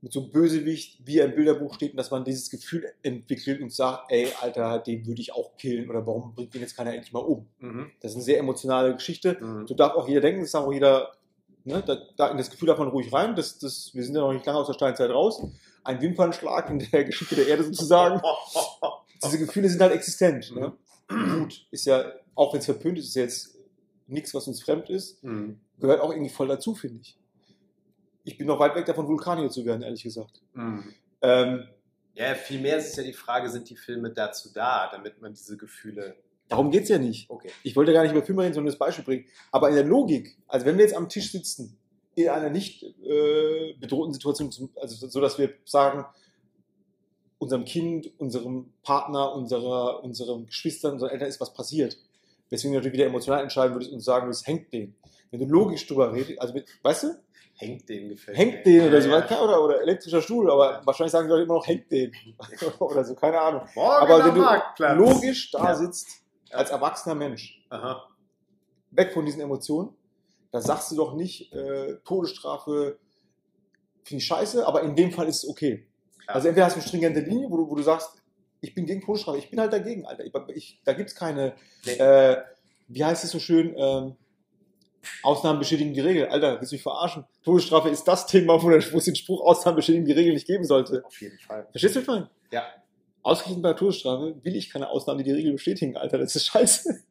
[0.00, 3.60] mit so einem Bösewicht, wie er im Bilderbuch steht, und dass man dieses Gefühl entwickelt
[3.60, 6.92] und sagt, ey, Alter, den würde ich auch killen oder warum bringt den jetzt keiner
[6.94, 7.48] endlich mal um?
[7.58, 7.90] Mhm.
[8.00, 9.38] Das ist eine sehr emotionale Geschichte.
[9.40, 9.66] Mhm.
[9.66, 11.14] So darf auch jeder denken, das darf auch jeder,
[11.64, 13.34] ne, da, da in das Gefühl darf man ruhig rein.
[13.34, 15.42] Das, das, wir sind ja noch nicht lange aus der Steinzeit raus.
[15.82, 18.20] Ein Wimpernschlag in der Geschichte der Erde sozusagen.
[19.24, 20.54] Diese Gefühle sind halt existent.
[20.54, 20.74] Ne?
[21.08, 23.58] Gut, ist ja, auch wenn es verpönt ist, ist ja jetzt
[24.06, 25.22] nichts, was uns fremd ist.
[25.24, 25.58] Mhm.
[25.78, 27.16] Gehört auch irgendwie voll dazu, finde ich.
[28.24, 30.42] Ich bin noch weit weg davon, Vulkanier zu werden, ehrlich gesagt.
[30.54, 30.92] Mhm.
[31.22, 31.64] Ähm,
[32.14, 35.56] Ja, vielmehr ist es ja die Frage, sind die Filme dazu da, damit man diese
[35.56, 36.16] Gefühle.
[36.48, 37.28] darum geht's ja nicht.
[37.30, 37.50] Okay.
[37.62, 39.24] Ich wollte gar nicht über Filme reden, sondern das Beispiel bringen.
[39.52, 41.76] Aber in der Logik, also wenn wir jetzt am Tisch sitzen,
[42.16, 46.04] in einer nicht äh, bedrohten Situation, zum- also so, dass wir sagen,
[47.38, 51.96] unserem Kind, unserem Partner, unserer, unseren Geschwistern, unseren Eltern ist was passiert.
[52.50, 54.96] Deswegen natürlich wieder emotional entscheiden würdest und sagen, es hängt denen.
[55.30, 57.08] Wenn du logisch drüber redest, also mit, weißt du,
[57.60, 59.40] Hängt den gefällt hängt den oder so, ja.
[59.42, 62.12] oder, oder elektrischer Stuhl, aber wahrscheinlich sagen die Leute immer noch, hängt den.
[62.78, 63.62] oder so, keine Ahnung.
[63.74, 64.96] Morgen Aber wenn du Marktplatz.
[64.96, 66.22] logisch da sitzt,
[66.52, 68.08] als erwachsener Mensch, Aha.
[68.92, 69.92] weg von diesen Emotionen,
[70.52, 73.00] da sagst du doch nicht, äh, Todesstrafe
[74.04, 75.84] finde ich scheiße, aber in dem Fall ist es okay.
[76.28, 76.36] Klar.
[76.36, 78.10] Also entweder hast du eine stringente Linie, wo du, wo du sagst,
[78.60, 80.24] ich bin gegen Todesstrafe, ich bin halt dagegen, Alter.
[80.24, 81.54] Ich, ich, da gibt's keine,
[81.86, 81.92] Nee.
[81.92, 82.42] äh,
[82.88, 84.16] wie heißt es so schön, ähm,
[85.22, 86.26] Ausnahmen bestätigen die Regel.
[86.28, 87.24] Alter, willst du mich verarschen?
[87.44, 90.46] Todesstrafe ist das Thema, wo, der, wo es den Spruch Ausnahmen bestätigen die Regel nicht
[90.46, 91.02] geben sollte.
[91.04, 91.66] Auf jeden Fall.
[91.70, 92.30] Verstehst du, was ich meine?
[92.50, 92.66] Ja.
[93.22, 96.18] Ausgerechnet bei der Todesstrafe will ich keine Ausnahmen, die die Regel bestätigen, Alter.
[96.18, 97.02] Das ist scheiße.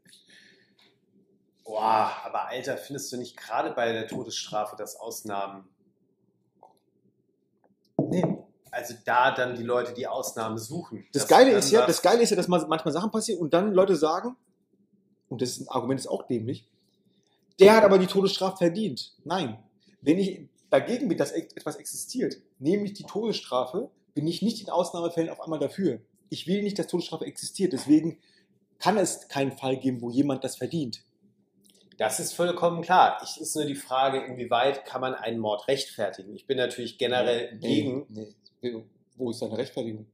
[1.64, 5.68] Boah, aber Alter, findest du nicht gerade bei der Todesstrafe, dass Ausnahmen,
[8.00, 8.24] Nee.
[8.78, 11.06] Also da dann die Leute die Ausnahme suchen?
[11.12, 13.74] Das Geile ist ja, das Geile ist ja, dass man manchmal Sachen passieren und dann
[13.74, 14.36] Leute sagen,
[15.30, 16.66] und das ist ein Argument ist auch dämlich,
[17.60, 19.14] der hat aber die Todesstrafe verdient.
[19.24, 19.58] Nein.
[20.02, 24.70] Wenn ich dagegen bin, dass e- etwas existiert, nämlich die Todesstrafe, bin ich nicht in
[24.70, 26.00] Ausnahmefällen auf einmal dafür.
[26.30, 27.74] Ich will nicht, dass Todesstrafe existiert.
[27.74, 28.20] Deswegen
[28.80, 31.04] kann es keinen Fall geben, wo jemand das verdient.
[31.98, 33.18] Das ist vollkommen klar.
[33.24, 36.36] Es ist nur die Frage, inwieweit kann man einen Mord rechtfertigen?
[36.36, 38.36] Ich bin natürlich generell gegen, Nee.
[39.16, 40.08] Wo ist deine Rechtfertigung?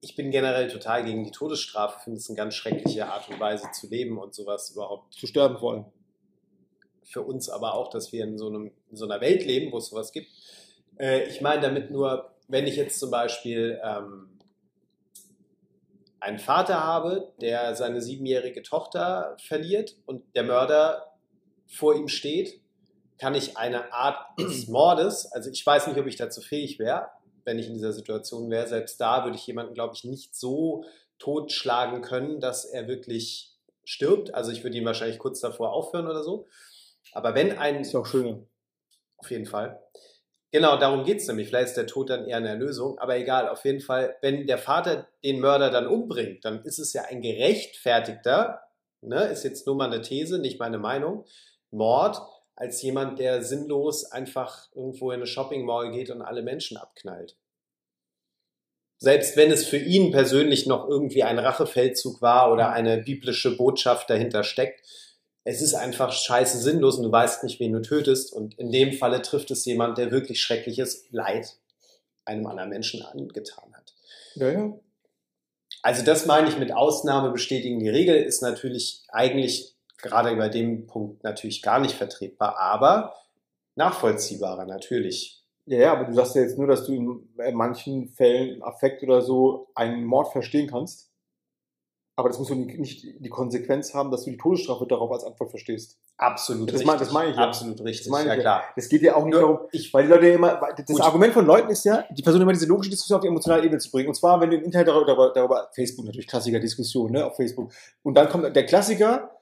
[0.00, 3.68] ich bin generell total gegen die Todesstrafe, finde es eine ganz schreckliche Art und Weise
[3.72, 5.12] zu leben und sowas überhaupt.
[5.14, 5.84] Zu sterben vor allem.
[7.02, 9.78] Für uns aber auch, dass wir in so, einem, in so einer Welt leben, wo
[9.78, 10.28] es sowas gibt.
[10.98, 14.28] Äh, ich meine damit nur, wenn ich jetzt zum Beispiel ähm,
[16.20, 21.16] einen Vater habe, der seine siebenjährige Tochter verliert und der Mörder
[21.66, 22.60] vor ihm steht,
[23.18, 27.08] kann ich eine Art des Mordes, also ich weiß nicht, ob ich dazu fähig wäre,
[27.46, 30.84] wenn ich in dieser Situation wäre, selbst da würde ich jemanden, glaube ich, nicht so
[31.18, 34.34] totschlagen können, dass er wirklich stirbt.
[34.34, 36.46] Also ich würde ihn wahrscheinlich kurz davor aufhören oder so.
[37.12, 38.42] Aber wenn ein Ist auch schöner.
[39.16, 39.80] auf jeden Fall.
[40.50, 41.48] Genau, darum geht es nämlich.
[41.48, 44.58] Vielleicht ist der Tod dann eher eine Erlösung, aber egal, auf jeden Fall, wenn der
[44.58, 48.60] Vater den Mörder dann umbringt, dann ist es ja ein gerechtfertigter,
[49.00, 51.24] ne, ist jetzt nur mal eine These, nicht meine Meinung,
[51.70, 52.18] Mord,
[52.56, 57.36] als jemand, der sinnlos einfach irgendwo in eine Shopping Mall geht und alle Menschen abknallt.
[58.98, 64.08] Selbst wenn es für ihn persönlich noch irgendwie ein Rachefeldzug war oder eine biblische Botschaft
[64.08, 64.80] dahinter steckt,
[65.44, 68.32] es ist einfach scheiße sinnlos und du weißt nicht, wen du tötest.
[68.32, 71.58] Und in dem Falle trifft es jemand, der wirklich schreckliches Leid
[72.24, 73.94] einem anderen Menschen angetan hat.
[74.34, 74.80] Ja, ja.
[75.82, 80.86] Also das meine ich mit Ausnahme bestätigen die Regel, ist natürlich eigentlich gerade bei dem
[80.86, 83.14] Punkt natürlich gar nicht vertretbar, aber
[83.76, 85.42] nachvollziehbarer natürlich.
[85.66, 89.02] Ja, ja, aber du sagst ja jetzt nur, dass du in manchen Fällen im Affekt
[89.02, 91.10] oder so einen Mord verstehen kannst.
[92.18, 95.50] Aber das muss doch nicht die Konsequenz haben, dass du die Todesstrafe darauf als Antwort
[95.50, 95.98] verstehst.
[96.16, 96.86] Absolut Das richtig.
[96.86, 97.42] mein- das meine ich ja.
[97.42, 98.42] Absolut richtig, Das meine ja ich ja.
[98.42, 98.62] klar.
[98.74, 101.00] Es geht ja auch nicht Nur, darum, ich, weil die Leute immer, das Gut.
[101.02, 103.78] Argument von Leuten ist ja, die versuchen immer diese logische Diskussion auf die emotionale Ebene
[103.80, 104.08] zu bringen.
[104.08, 107.36] Und zwar, wenn du im Internet darüber, darüber, darüber Facebook natürlich, Klassiker Diskussion, ne, auf
[107.36, 107.70] Facebook.
[108.02, 109.35] Und dann kommt der Klassiker,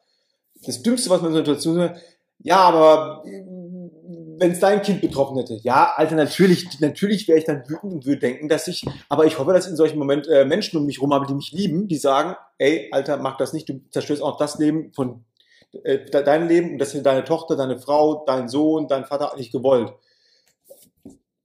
[0.65, 2.01] das Dümmste, was man in so einer Situation hört,
[2.39, 7.63] ja, aber wenn es dein Kind betroffen hätte, ja, Alter, natürlich, natürlich wäre ich dann
[7.69, 10.45] wütend und würde denken, dass ich, aber ich hoffe, dass ich in solchen Moment äh,
[10.45, 13.69] Menschen um mich rum habe, die mich lieben, die sagen, ey, Alter, mach das nicht,
[13.69, 15.25] du zerstörst auch das Leben von
[15.85, 19.33] äh, de- dein Leben und das sind deine Tochter, deine Frau, dein Sohn, dein Vater
[19.37, 19.93] nicht gewollt.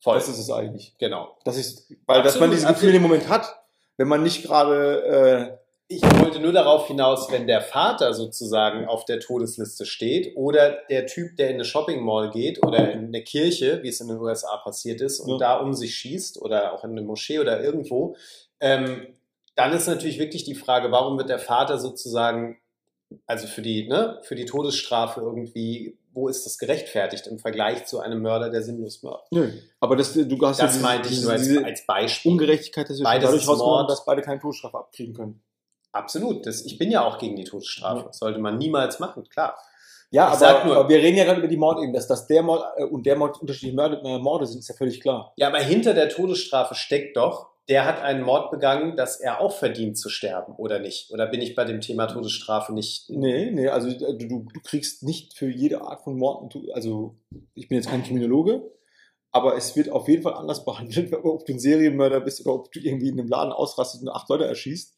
[0.01, 0.15] voll.
[0.15, 0.95] Das ist es eigentlich.
[0.97, 1.38] genau.
[1.45, 3.61] Das ist, weil dass man Absolut, dieses Gefühl dem Moment hat,
[3.97, 5.59] wenn man nicht gerade
[5.91, 11.07] Ich wollte nur darauf hinaus, wenn der Vater sozusagen auf der Todesliste steht oder der
[11.07, 14.19] Typ, der in eine Shopping Mall geht oder in eine Kirche, wie es in den
[14.19, 15.37] USA passiert ist, und Ja.
[15.37, 18.15] da um sich schießt oder auch in eine Moschee oder irgendwo,
[18.59, 19.07] ähm,
[19.55, 22.59] dann ist natürlich wirklich die Frage, warum wird der Vater sozusagen,
[23.25, 27.99] also für die, ne, für die Todesstrafe irgendwie, wo ist das gerechtfertigt im Vergleich zu
[27.99, 29.25] einem Mörder, der sinnlos mördet?
[29.31, 29.51] Nö.
[29.79, 32.31] Aber das, du hast Das diese- meinte ich nur als, als Beispiel.
[32.33, 33.89] Ungerechtigkeit, dass wir dadurch Mord.
[33.89, 35.41] dass beide keine Todesstrafe abkriegen können.
[35.91, 36.45] Absolut.
[36.45, 38.05] Das, ich bin ja auch gegen die Todesstrafe.
[38.05, 38.13] Ja.
[38.13, 39.57] Sollte man niemals machen, klar.
[40.11, 42.25] Ja, Ich aber, nur- aber wir reden ja gerade über die Mord eben, dass, dass
[42.27, 45.33] der Mord äh, und der Mord unterschiedliche Morde, äh, Morde sind, ist ja völlig klar.
[45.37, 49.51] Ja, aber hinter der Todesstrafe steckt doch, der hat einen Mord begangen, dass er auch
[49.55, 51.11] verdient zu sterben, oder nicht?
[51.11, 53.07] Oder bin ich bei dem Thema Todesstrafe nicht?
[53.11, 57.15] Nee, nee, also äh, du, du kriegst nicht für jede Art von Mord, also
[57.53, 58.63] ich bin jetzt kein Kriminologe,
[59.31, 62.71] aber es wird auf jeden Fall anders behandelt, ob du ein Serienmörder bist oder ob
[62.71, 64.95] du irgendwie in einem Laden ausrastest und acht Leute erschießt.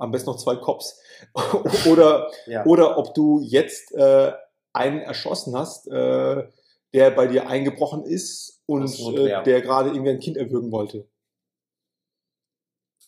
[0.00, 1.00] Am besten noch zwei Cops.
[1.90, 2.64] oder, Ja.
[2.64, 4.32] oder ob du jetzt äh,
[4.72, 6.48] einen erschossen hast, äh,
[6.94, 11.06] der bei dir eingebrochen ist und Not, äh, der gerade irgendwie ein Kind erwürgen wollte.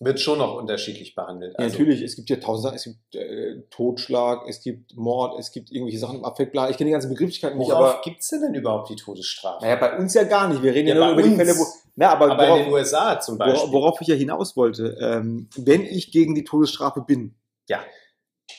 [0.01, 1.53] Wird schon noch unterschiedlich behandelt.
[1.57, 5.39] Ja, Also, natürlich, es gibt ja tausend Sachen, es gibt äh, Totschlag, es gibt Mord,
[5.39, 6.69] es gibt irgendwelche Sachen im Affekt, bla.
[6.71, 9.65] Ich kenne die ganzen Begrifflichkeiten nicht, Wie aber oft gibt's denn, denn überhaupt die Todesstrafe?
[9.65, 10.61] naja, bei uns ja gar nicht.
[10.61, 11.37] Wir reden ja, Ja, nur über die uns.
[11.39, 11.65] Fälle, wo.
[11.95, 13.61] Na, aber, aber in den worauf, USA zum Beispiel.
[13.69, 17.35] wora- worauf ich ja hinaus wollte, ähm, wenn ich gegen die Todesstrafe bin,
[17.69, 17.85] Ja.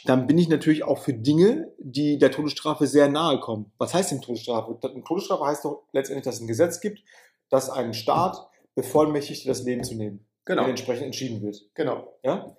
[0.06, 3.72] dann bin ich natürlich auch für Dinge, die der Todesstrafe sehr nahe kommen.
[3.80, 4.78] Was heißt denn Todesstrafe?
[4.88, 7.02] Eine Todesstrafe heißt doch letztendlich, dass es ein Gesetz gibt,
[7.50, 8.38] das einen Staat
[8.76, 11.58] bevollmächtigt, das Leben zu nehmen, genau, wenn entsprechend entschieden wird.
[11.74, 12.18] genau.
[12.24, 12.56] Ja?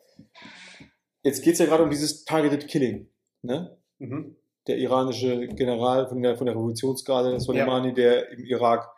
[1.23, 3.09] Jetzt geht es ja gerade um dieses Targeted Killing.
[3.43, 3.77] Ne?
[3.99, 4.37] Mhm.
[4.67, 8.91] Der iranische General von der, von der Revolutionsgarde, Soleimani, der im Irak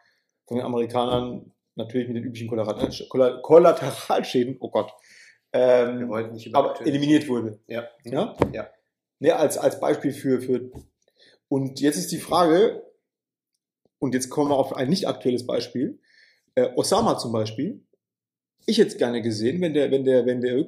[0.46, 4.92] von den Amerikanern natürlich mit den üblichen Kollateral- Kolla- Kollateralschäden, oh Gott,
[5.52, 6.10] ähm,
[6.52, 7.60] aber eliminiert wurde.
[7.66, 7.88] ja.
[8.04, 8.36] Ja?
[8.52, 8.68] Ja.
[9.18, 10.70] Ne, als, als Beispiel für, für.
[11.48, 12.82] Und jetzt ist die Frage,
[13.98, 15.98] und jetzt kommen wir auf ein nicht aktuelles Beispiel.
[16.54, 17.82] Äh, Osama zum Beispiel.
[18.66, 20.62] Ich hätte es gerne gesehen, wenn der, wenn der, wenn der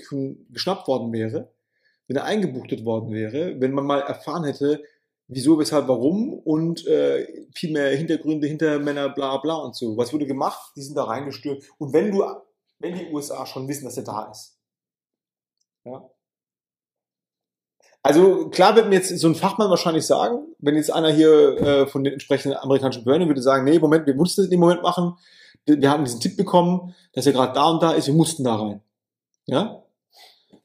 [0.51, 1.53] geschnappt worden wäre,
[2.07, 4.83] wenn er eingebuchtet worden wäre, wenn man mal erfahren hätte,
[5.29, 9.97] wieso, weshalb, warum und äh, viel mehr Hintergründe, Hintermänner, bla bla und so.
[9.97, 10.73] Was wurde gemacht?
[10.77, 11.69] Die sind da reingestürzt.
[11.79, 12.25] Und wenn du,
[12.79, 14.59] wenn die USA schon wissen, dass er da ist,
[15.85, 16.11] ja,
[18.03, 21.87] also klar wird mir jetzt so ein Fachmann wahrscheinlich sagen, wenn jetzt einer hier äh,
[21.87, 24.83] von den entsprechenden amerikanischen Behörden würde sagen, nee, Moment, wir mussten das in dem Moment
[24.83, 25.19] machen.
[25.67, 28.57] Wir haben diesen Tipp bekommen, dass er gerade da und da ist, wir mussten da
[28.57, 28.81] rein.
[29.47, 29.83] Ja?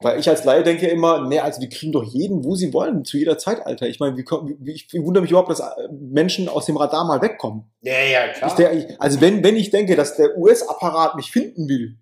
[0.03, 3.05] Weil ich als Laie denke immer, nee, also die kriegen doch jeden, wo sie wollen,
[3.05, 3.87] zu jeder Zeit, Alter.
[3.87, 7.05] Ich meine, wie, kommen- wie, ich wundere mich überhaupt, dass äh, Menschen aus dem Radar
[7.05, 7.63] mal wegkommen.
[7.81, 8.55] ja, ja, klar.
[8.57, 11.97] Der, also wenn, wenn ich denke, dass der US-Apparat mich finden will,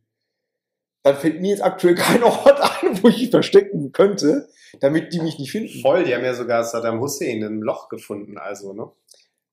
[1.04, 4.50] dann fällt mir jetzt aktuell kein Ort ein, wo ich mich verstecken könnte,
[4.80, 5.82] damit die mich nicht finden.
[5.82, 8.90] Voll, die haben ja sogar Saddam Hussein im Loch gefunden, also, ne?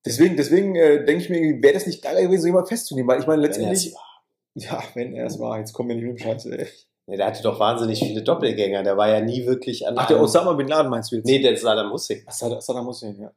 [0.05, 3.19] Deswegen, deswegen äh, denke ich mir, wäre das nicht geiler gewesen, so jemand festzunehmen, weil
[3.19, 3.87] ich meine, Wenn letztendlich,
[4.55, 6.67] es ja, wenn er es war, jetzt kommen wir nicht mit dem Scheiße, ey.
[7.09, 8.83] Ja, der hatte doch wahnsinnig viele Doppelgänger.
[8.83, 11.25] Der war ja nie wirklich an Ach, der Osama Bin Laden meinst du jetzt?
[11.25, 12.23] Nee, der Saddam Hussein.
[12.27, 13.31] Ach, Saddam, Saddam Hussein, ja.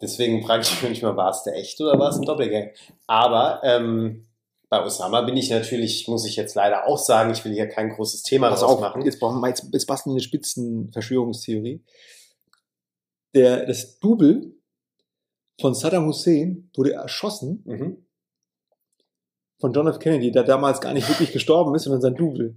[0.00, 2.70] Deswegen frage ich mich manchmal, war es der echt oder war es ein Doppelgänger?
[3.06, 4.26] Aber ähm,
[4.68, 7.90] bei Osama bin ich natürlich, muss ich jetzt leider auch sagen, ich will hier kein
[7.90, 9.02] großes Thema Pass draus auf, machen.
[9.02, 11.82] jetzt, brauchen wir, jetzt, jetzt basteln wir eine Spitzenverschwörungstheorie.
[13.34, 14.54] Der, das Double
[15.60, 18.05] von Saddam Hussein wurde erschossen Mhm.
[19.58, 19.98] Von John F.
[19.98, 22.56] Kennedy, der damals gar nicht wirklich gestorben ist, sondern sein Double.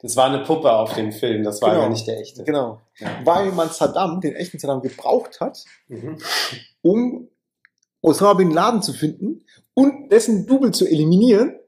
[0.00, 1.82] Das war eine Puppe auf dem Film, das war Genau.
[1.82, 2.44] ja nicht der echte.
[2.44, 2.80] Genau.
[3.24, 6.18] Weil man Saddam, den echten Saddam, gebraucht hat, Mhm.
[6.82, 7.28] um
[8.00, 9.44] Osama Bin Laden zu finden
[9.74, 11.58] und dessen Double zu eliminieren,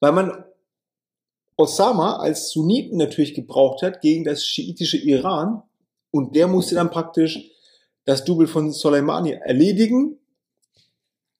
[0.00, 0.44] weil man
[1.56, 5.62] Osama als Sunniten natürlich gebraucht hat gegen das schiitische Iran
[6.10, 7.50] und der musste dann praktisch
[8.04, 10.18] das Double von Soleimani erledigen,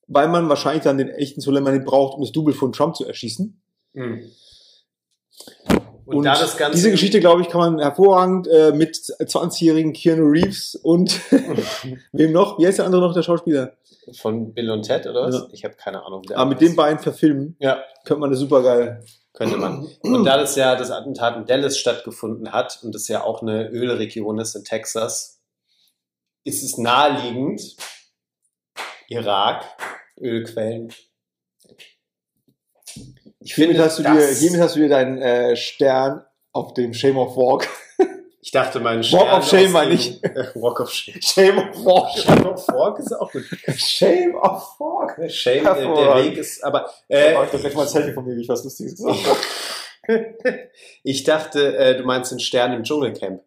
[0.07, 3.61] weil man wahrscheinlich dann den echten Soleimani braucht, um das Double von Trump zu erschießen.
[3.95, 4.23] Mhm.
[6.07, 10.27] Und, da das Ganze diese Geschichte, glaube ich, kann man hervorragend äh, mit 20-jährigen Keanu
[10.29, 11.21] Reeves und
[12.13, 12.59] wem noch?
[12.59, 13.73] Wie heißt der andere noch, der Schauspieler?
[14.15, 15.35] von Bill und Ted, oder was?
[15.35, 15.49] Ja.
[15.53, 16.23] Ich habe keine Ahnung.
[16.33, 19.05] Aber mit andere den beiden verfilmen, Ja, könnte man eine super geil.
[19.33, 19.87] könnte man.
[20.03, 23.69] Und da das ja das Attentat in Dallas stattgefunden hat und es ja auch eine
[23.69, 25.41] Ölregion ist in Texas,
[26.45, 27.77] ist es naheliegend,
[29.09, 29.65] Irak,
[30.21, 30.93] Ölquellen.
[33.41, 36.75] Ich Hiermit finde, hast du dir, das- hiermit hast du dir deinen äh, Stern auf
[36.75, 37.69] dem Shame of Walk.
[38.43, 40.23] Ich dachte, mein Walk of Shame meine ich.
[40.55, 41.21] Walk of Shame.
[41.21, 42.17] Shame of Walk.
[42.17, 43.43] Shame of Walk ist auch gut.
[43.77, 45.17] Shame of Walk.
[45.33, 46.31] Shame, der, der Hervorragend.
[46.31, 48.63] Weg ist, aber Äh, äh, ich gleich mal ein Selfie von mir, wie ich was
[48.63, 49.19] Lustiges gesagt
[50.07, 50.27] habe.
[51.03, 53.43] Ich dachte, äh, du meinst den Stern im Dschungelcamp.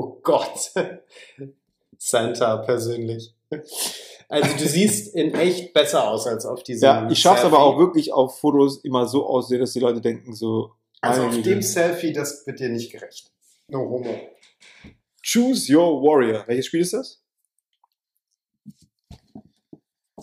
[0.00, 0.72] Oh Gott.
[1.98, 3.34] Santa persönlich.
[4.28, 7.56] Also du siehst in echt besser aus als auf diesem Ja, ich schaffe es aber
[7.56, 7.64] Selfie.
[7.74, 11.62] auch wirklich auf Fotos immer so aussehen, dass die Leute denken so, Also auf dem
[11.62, 13.32] Selfie, das wird dir nicht gerecht.
[13.66, 14.20] No homo.
[15.24, 16.46] Choose Your Warrior.
[16.46, 17.20] Welches Spiel ist das?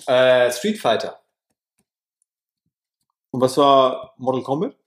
[0.07, 1.21] Äh, Street Fighter.
[3.31, 4.77] Und was war Mortal Kombat?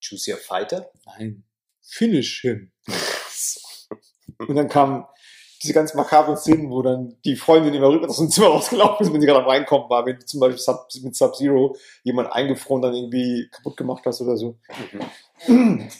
[0.00, 0.90] Choose Your Fighter?
[1.06, 1.42] Nein.
[1.88, 2.70] Finish him.
[4.38, 5.04] Und dann kamen
[5.62, 9.12] diese ganz makabren Szenen, wo dann die Freundin immer rüber aus dem Zimmer rausgelaufen ist,
[9.12, 12.82] wenn sie gerade am Reinkommen war, wenn du zum Beispiel Sub, mit Sub-Zero jemand eingefroren
[12.82, 14.58] dann irgendwie kaputt gemacht hast oder so.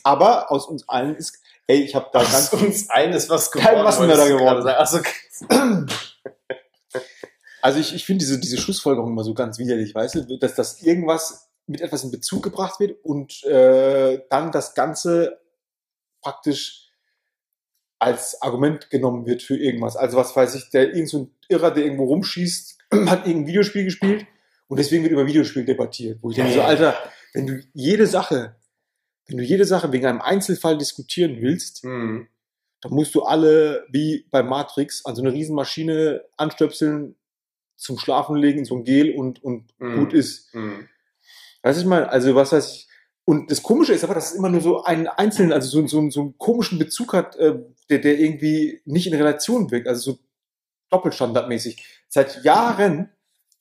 [0.05, 3.63] Aber aus uns allen ist, ey, ich habe da Aus ganz, uns eines was Kein
[3.63, 3.85] geworden.
[3.85, 4.69] Massenmörder wolltest du geworden.
[4.69, 5.01] Also,
[7.63, 10.83] also ich, ich finde diese, diese Schlussfolgerung immer so ganz widerlich, weißt du, dass das
[10.83, 15.41] irgendwas mit etwas in Bezug gebracht wird und äh, dann das Ganze
[16.21, 16.89] praktisch
[17.99, 19.97] als Argument genommen wird für irgendwas.
[19.97, 23.85] Also was weiß ich, der irgend so ein Irrer, der irgendwo rumschießt, hat irgendein Videospiel
[23.85, 24.27] gespielt
[24.69, 26.19] und deswegen wird über Videospiel debattiert.
[26.23, 26.95] Wo ich denke so, Alter,
[27.33, 28.57] wenn du jede Sache,
[29.27, 32.29] wenn du jede Sache wegen einem Einzelfall diskutieren willst, hm.
[32.81, 37.17] dann musst du alle, wie bei Matrix, an so eine Riesenmaschine anstöpseln,
[37.77, 39.99] zum Schlafen legen, in so ein Gel und, und Mhm.
[39.99, 40.53] gut ist.
[40.53, 40.89] Hm.
[41.63, 42.88] Weißt du, ich meine, also was weiß ich.
[43.29, 46.09] Und das Komische ist aber, dass es immer nur so einen einzelnen, also so, so,
[46.09, 47.59] so einen komischen Bezug hat, äh,
[47.91, 50.19] der, der irgendwie nicht in Relation wirkt, also so
[50.89, 51.85] doppelstandardmäßig.
[52.09, 53.11] Seit Jahren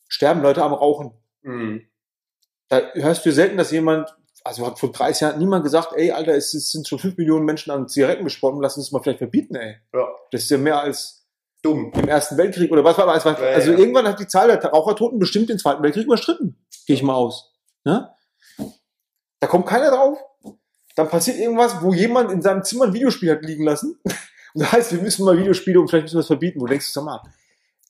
[0.08, 1.12] sterben Leute am Rauchen.
[1.44, 1.82] Hm.
[2.70, 4.16] Da hörst du selten, dass jemand,
[4.46, 7.44] also hat vor 30 Jahren niemand gesagt, ey, Alter, es, es sind schon 5 Millionen
[7.44, 9.76] Menschen an Zigaretten gestorben, lass uns das mal vielleicht verbieten, ey.
[9.94, 10.08] Ja.
[10.32, 11.28] Das ist ja mehr als
[11.62, 11.92] Dumm.
[11.94, 13.26] im Ersten Weltkrieg oder was war das?
[13.26, 13.80] Ja, Also ja.
[13.80, 16.56] irgendwann hat die Zahl der Rauchertoten bestimmt den Zweiten Weltkrieg überschritten.
[16.86, 17.54] Gehe ich mal aus.
[17.84, 18.14] Ne?
[19.40, 20.20] Da kommt keiner drauf.
[20.96, 24.00] Dann passiert irgendwas, wo jemand in seinem Zimmer ein Videospiel hat liegen lassen.
[24.54, 26.60] Und das heißt, wir müssen mal Videospiele und vielleicht müssen wir es verbieten.
[26.60, 27.22] Wo denkst du, sag mal,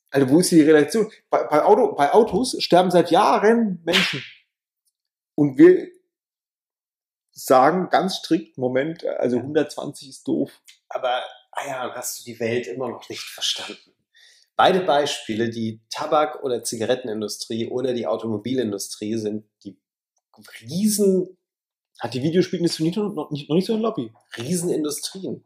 [0.10, 1.10] also wo ist die Relation?
[1.30, 4.22] Bei, bei, Auto, bei Autos sterben seit Jahren Menschen.
[5.36, 5.88] Und wir
[7.32, 10.52] sagen ganz strikt, Moment, also 120 ist doof.
[10.90, 11.22] Aber,
[11.52, 13.94] ah ja, hast du die Welt immer noch nicht verstanden.
[14.58, 19.78] Beide Beispiele, die Tabak- oder Zigarettenindustrie oder die Automobilindustrie, sind die
[20.62, 21.38] riesen,
[22.00, 24.12] Hat die Videospielindustrie nicht, noch, nicht, noch nicht so ein Lobby?
[24.38, 25.46] Riesenindustrien.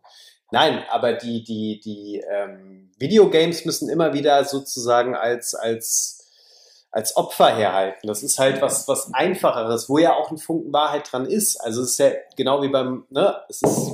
[0.51, 6.29] Nein, aber die, die, die ähm, Videogames müssen immer wieder sozusagen als, als,
[6.91, 8.05] als Opfer herhalten.
[8.07, 11.55] Das ist halt was, was Einfacheres, wo ja auch ein Funken Wahrheit dran ist.
[11.55, 13.91] Also es ist ja genau wie beim, ne, es ist,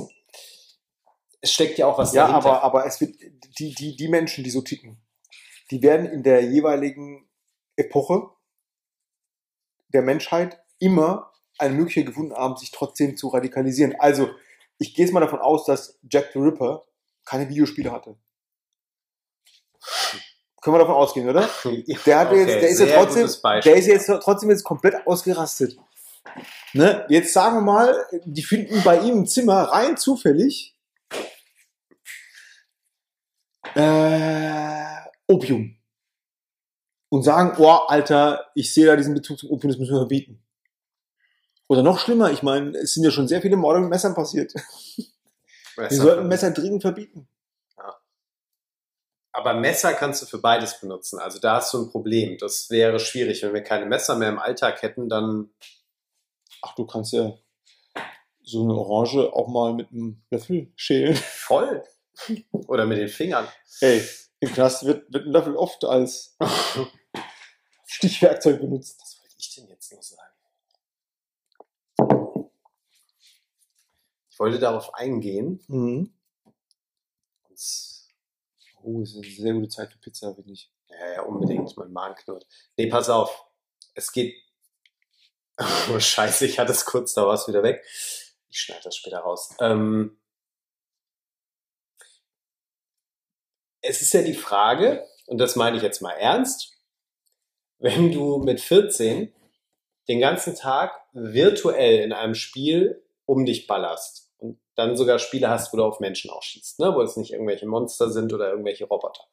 [1.40, 2.48] es steckt ja auch was Ja, dahinter.
[2.48, 3.14] aber, aber es wird,
[3.60, 5.00] die, die, die Menschen, die so ticken,
[5.70, 7.28] die werden in der jeweiligen
[7.76, 8.30] Epoche
[9.92, 13.94] der Menschheit immer eine Möglichkeit gefunden haben, sich trotzdem zu radikalisieren.
[13.98, 14.30] Also,
[14.78, 16.84] ich gehe jetzt mal davon aus, dass Jack the Ripper
[17.24, 18.16] keine Videospiele hatte.
[20.60, 21.48] Können wir davon ausgehen, oder?
[22.06, 25.78] Der hatte Okay, jetzt, der ist ja trotzdem, der ist jetzt trotzdem jetzt komplett ausgerastet.
[26.72, 27.06] Ne?
[27.08, 30.76] Jetzt sagen wir mal, die finden bei ihm im Zimmer rein zufällig
[33.74, 34.84] äh,
[35.26, 35.76] Opium.
[37.10, 40.42] Und sagen, oh, Alter, ich sehe da diesen Bezug zum Opium, das müssen wir verbieten.
[41.68, 44.54] Oder noch schlimmer, ich meine, es sind ja schon sehr viele Morde mit Messern passiert.
[45.76, 47.28] Wir sollten Messer dringend verbieten.
[49.32, 51.20] Aber Messer kannst du für beides benutzen.
[51.20, 52.38] Also da hast du ein Problem.
[52.38, 53.42] Das wäre schwierig.
[53.42, 55.50] Wenn wir keine Messer mehr im Alltag hätten, dann
[56.62, 57.38] Ach, du kannst ja
[58.42, 61.14] so eine Orange auch mal mit einem Löffel schälen.
[61.14, 61.84] voll.
[62.66, 63.46] Oder mit den Fingern.
[63.80, 64.02] Ey,
[64.40, 66.36] im Knast wird, wird ein Löffel oft als
[67.86, 68.98] Stichwerkzeug benutzt.
[69.00, 70.27] Was wollte ich denn jetzt noch sagen?
[74.38, 75.64] Ich wollte darauf eingehen.
[75.66, 76.14] Mhm.
[78.84, 80.70] Oh, es ist eine sehr gute Zeit für Pizza, finde ich.
[80.86, 81.76] Ja, ja, unbedingt.
[81.76, 82.46] Mein Magen knurrt.
[82.76, 83.46] Nee, pass auf.
[83.94, 84.36] Es geht.
[85.92, 87.84] Oh, scheiße, ich hatte es kurz, da war es wieder weg.
[88.48, 89.56] Ich schneide das später raus.
[89.58, 90.16] Ähm,
[93.80, 96.78] es ist ja die Frage, und das meine ich jetzt mal ernst,
[97.78, 99.34] wenn du mit 14
[100.06, 104.27] den ganzen Tag virtuell in einem Spiel um dich ballerst
[104.78, 106.94] dann sogar Spiele hast, wo du auf Menschen auch schießt, ne?
[106.94, 109.24] wo es nicht irgendwelche Monster sind oder irgendwelche Roboter.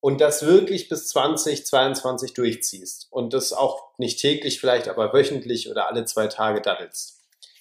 [0.00, 5.88] Und das wirklich bis 2022 durchziehst und das auch nicht täglich vielleicht, aber wöchentlich oder
[5.88, 7.20] alle zwei Tage daddelst.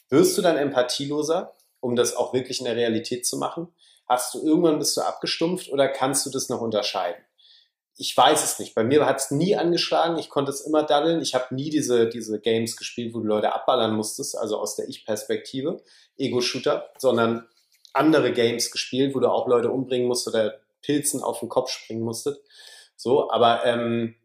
[0.09, 3.73] Wirst du dann empathieloser, um das auch wirklich in der Realität zu machen?
[4.07, 7.21] Hast du irgendwann bist du abgestumpft oder kannst du das noch unterscheiden?
[7.99, 8.75] Ich weiß es nicht.
[8.75, 10.17] Bei mir hat es nie angeschlagen.
[10.19, 11.19] Ich konnte es immer daddeln.
[11.21, 14.87] Ich habe nie diese, diese Games gespielt, wo du Leute abballern musstest, also aus der
[14.87, 15.81] Ich-Perspektive,
[16.17, 17.47] Ego-Shooter, sondern
[17.93, 22.03] andere Games gespielt, wo du auch Leute umbringen musst oder Pilzen auf den Kopf springen
[22.03, 22.39] musstet.
[22.95, 24.15] So, aber ähm,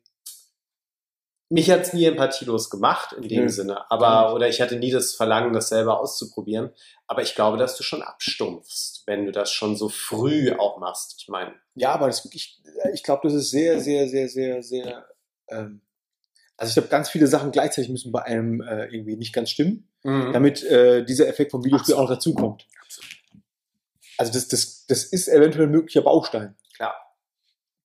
[1.52, 3.48] mich hat es nie empathielos gemacht in dem Nö.
[3.50, 3.90] Sinne.
[3.90, 6.70] Aber, oder ich hatte nie das Verlangen, das selber auszuprobieren.
[7.06, 11.14] Aber ich glaube, dass du schon abstumpfst, wenn du das schon so früh auch machst.
[11.18, 12.60] Ich meine, Ja, aber das wirklich,
[12.94, 15.06] ich glaube, das ist sehr, sehr, sehr, sehr, sehr.
[15.48, 15.82] Ähm,
[16.56, 19.88] also ich glaube, ganz viele Sachen gleichzeitig müssen bei einem äh, irgendwie nicht ganz stimmen,
[20.04, 20.32] Mhm.
[20.32, 22.66] damit äh, dieser Effekt vom Videospiel auch noch dazukommt.
[24.18, 26.56] Also das, das, das ist eventuell ein möglicher Baustein.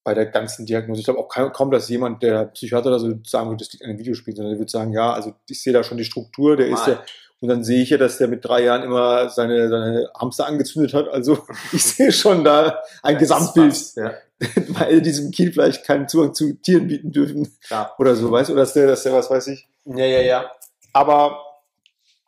[0.07, 1.01] Bei der ganzen Diagnose.
[1.01, 3.83] Ich glaube auch kaum, kaum, dass jemand, der Psychiater oder so sagen würde, das liegt
[3.83, 6.55] an den Videospielen, sondern der würde sagen, ja, also ich sehe da schon die Struktur,
[6.55, 6.93] der ist Mal.
[6.93, 7.03] ja,
[7.41, 10.93] und dann sehe ich ja, dass der mit drei Jahren immer seine, seine Hamster angezündet
[10.93, 11.09] hat.
[11.09, 13.71] Also ich sehe schon da ein Das ist Gesamtbild.
[13.71, 14.13] was, Ja,
[14.79, 17.93] weil diesem Kind vielleicht keinen Zugang zu Tieren bieten dürfen klar.
[17.99, 19.67] oder so, weißt du, oder dass der, dass der was weiß ich.
[19.83, 20.51] Ja, ja, ja.
[20.93, 21.46] Aber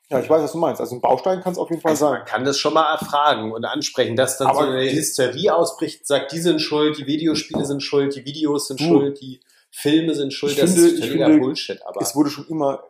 [0.10, 0.82] ja, ich weiß, was du meinst.
[0.82, 2.20] Also ein Baustein kann es auf jeden Fall Also sein.
[2.20, 6.06] man kann das schon mal erfragen und ansprechen, dass dann Aber so eine Hysterie ausbricht,
[6.08, 8.86] sagt, die sind schuld, die Videospiele sind schuld, die Videos sind Du.
[8.86, 9.40] schuld, die
[9.72, 10.54] Filme sind schuld.
[10.54, 11.80] Ich das finde- ist ich völliger finde, Bullshit.
[11.86, 12.84] Aber Es wurde schon immer,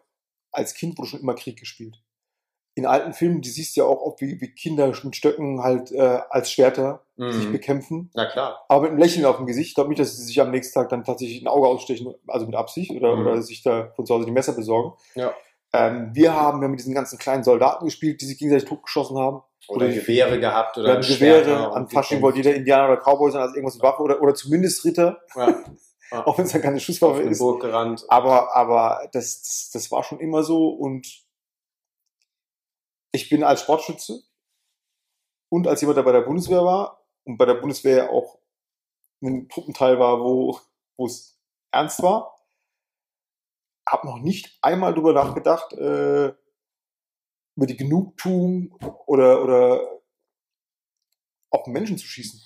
[0.52, 1.96] als Kind wurde schon immer Krieg gespielt.
[2.76, 5.92] In alten Filmen, die siehst du ja auch oft, wie, wie Kinder mit Stöcken halt
[5.92, 7.52] äh, als Schwerter sich mhm.
[7.52, 8.10] bekämpfen.
[8.14, 8.64] na klar.
[8.70, 9.68] Aber mit einem Lächeln auf dem Gesicht.
[9.70, 12.46] Ich glaube nicht, dass sie sich am nächsten Tag dann tatsächlich ein Auge ausstechen, also
[12.46, 13.28] mit Absicht, oder, Mhm.
[13.28, 14.94] oder sich da von zu Hause die Messer besorgen.
[15.16, 15.34] Ja.
[15.74, 19.42] Ähm, wir haben ja mit diesen ganzen kleinen Soldaten gespielt, die sich gegenseitig totgeschossen haben.
[19.68, 23.32] Oder Oder- Gewehre gehabt oder Wir Schwerter Gewehre, an Fasching wollte jeder Indianer oder Cowboy
[23.32, 25.64] sein als irgendwas mit Waffe oder, oder zumindest Ritter, Ja.
[26.12, 26.26] Ja.
[26.26, 27.38] auch wenn es dann keine Schusswaffe ist.
[27.38, 28.04] Burg gerannt.
[28.10, 31.06] Aber, aber das, das, das war schon immer so und
[33.12, 34.24] ich bin als Sportschütze
[35.50, 38.40] und als jemand, der bei der Bundeswehr war und bei der Bundeswehr auch
[39.22, 40.60] ein Truppenteil war, wo,
[40.98, 41.38] wo es
[41.72, 42.39] ernst war,
[43.92, 46.34] habe noch nicht einmal drüber nachgedacht, äh,
[47.56, 48.72] über die Genugtuung
[49.06, 49.82] oder, oder
[51.50, 52.40] auf Menschen zu schießen.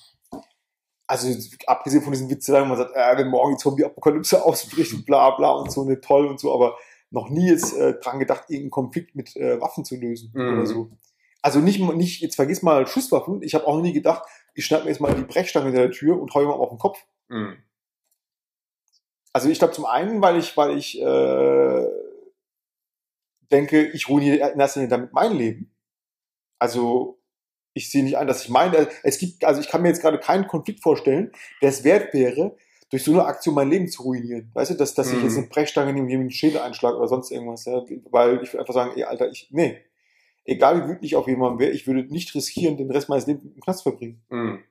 [1.05, 1.27] Also
[1.67, 5.31] abgesehen von diesen Witzeleien, wo man sagt, äh, wenn morgen die Zombie-Apokalypse ausbricht und bla
[5.31, 6.77] bla und so, ne, toll und so, aber
[7.11, 10.53] noch nie jetzt äh, dran gedacht, irgendeinen Konflikt mit äh, Waffen zu lösen Mhm.
[10.53, 10.89] oder so.
[11.41, 13.43] Also nicht, nicht, jetzt vergiss mal Schusswaffen.
[13.43, 14.23] Ich habe auch noch nie gedacht,
[14.55, 16.79] ich schneide mir jetzt mal die Brechstange hinter der Tür und hau jemandem auf den
[16.79, 16.99] Kopf.
[17.27, 17.57] Mhm.
[19.33, 21.87] Also ich glaube zum einen, weil ich, weil ich äh,
[23.51, 25.71] denke, ich ruiniere in erster Linie damit mein Leben.
[26.59, 27.19] Also
[27.73, 30.19] ich sehe nicht ein, dass ich meine, es gibt, also ich kann mir jetzt gerade
[30.19, 31.31] keinen Konflikt vorstellen,
[31.61, 32.55] der es wert wäre,
[32.91, 34.51] durch so eine Aktion mein Leben zu ruinieren.
[34.53, 35.23] Weißt du, dass, dass ich Mhm.
[35.23, 37.65] jetzt eine Brechstange nehme und jemanden den Schädel einschlage oder sonst irgendwas.
[37.65, 37.83] Ja?
[38.11, 39.81] Weil ich würde einfach sagen, ey, Alter, ich, nee.
[40.45, 43.45] Egal wie wütend ich auf jemanden wäre, ich würde nicht riskieren, den Rest meines Lebens
[43.45, 44.21] im Knast zu verbringen.
[44.29, 44.63] Mhm.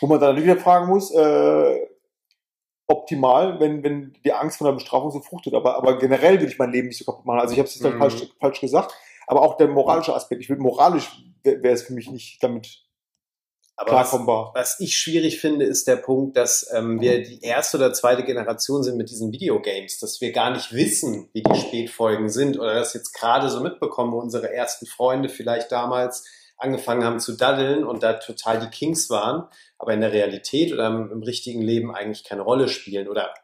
[0.00, 1.80] Wo man dann natürlich wieder fragen muss, äh,
[2.86, 5.54] optimal, wenn, wenn die Angst vor der Bestrafung so fruchtet.
[5.54, 7.40] Aber, aber generell würde ich mein Leben nicht so kaputt machen.
[7.40, 7.98] Also ich habe es jetzt Mhm.
[7.98, 8.92] falsch, falsch gesagt.
[9.26, 10.42] Aber auch der moralische Aspekt.
[10.42, 11.10] Ich würde moralisch
[11.44, 12.84] wäre wär es für mich nicht damit
[13.76, 14.52] Aber was, klarkommbar.
[14.54, 18.82] was ich schwierig finde, ist der Punkt, dass ähm, wir die erste oder zweite Generation
[18.82, 22.94] sind mit diesen Videogames, dass wir gar nicht wissen, wie die Spätfolgen sind oder das
[22.94, 26.24] jetzt gerade so mitbekommen, wo unsere ersten Freunde vielleicht damals
[26.62, 29.48] angefangen haben zu daddeln und da total die Kings waren,
[29.78, 33.34] aber in der Realität oder im, im richtigen Leben eigentlich keine Rolle spielen oder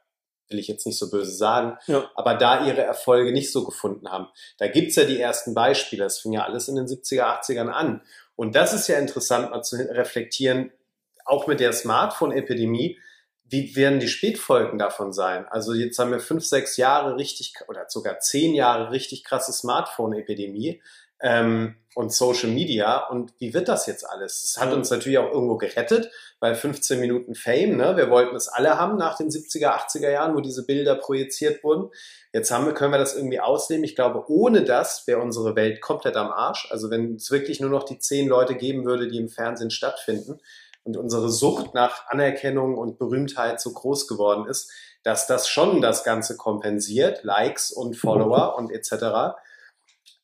[0.48, 2.10] will ich jetzt nicht so böse sagen, Ja.
[2.14, 4.28] aber da ihre Erfolge nicht so gefunden haben.
[4.56, 8.00] Da gibt's ja die ersten Beispiele, das fing ja alles in den 70er, 80ern an.
[8.34, 10.72] Und das ist ja interessant mal zu reflektieren,
[11.26, 12.98] auch mit der Smartphone-Epidemie,
[13.50, 15.46] wie werden die Spätfolgen davon sein?
[15.48, 20.82] Also jetzt haben wir fünf, sechs Jahre richtig oder sogar zehn Jahre richtig krasse Smartphone-Epidemie
[21.20, 23.08] ähm, und Social Media.
[23.08, 24.42] Und wie wird das jetzt alles?
[24.42, 27.96] Das hat uns natürlich auch irgendwo gerettet, weil 15 Minuten Fame, ne?
[27.96, 31.90] wir wollten es alle haben nach den 70er, 80er Jahren, wo diese Bilder projiziert wurden.
[32.32, 33.84] Jetzt haben wir, können wir das irgendwie ausleben.
[33.84, 36.68] Ich glaube, ohne das wäre unsere Welt komplett am Arsch.
[36.70, 40.38] Also wenn es wirklich nur noch die zehn Leute geben würde, die im Fernsehen stattfinden
[40.84, 44.70] und unsere Sucht nach Anerkennung und Berühmtheit so groß geworden ist,
[45.02, 49.36] dass das schon das Ganze kompensiert, Likes und Follower und etc.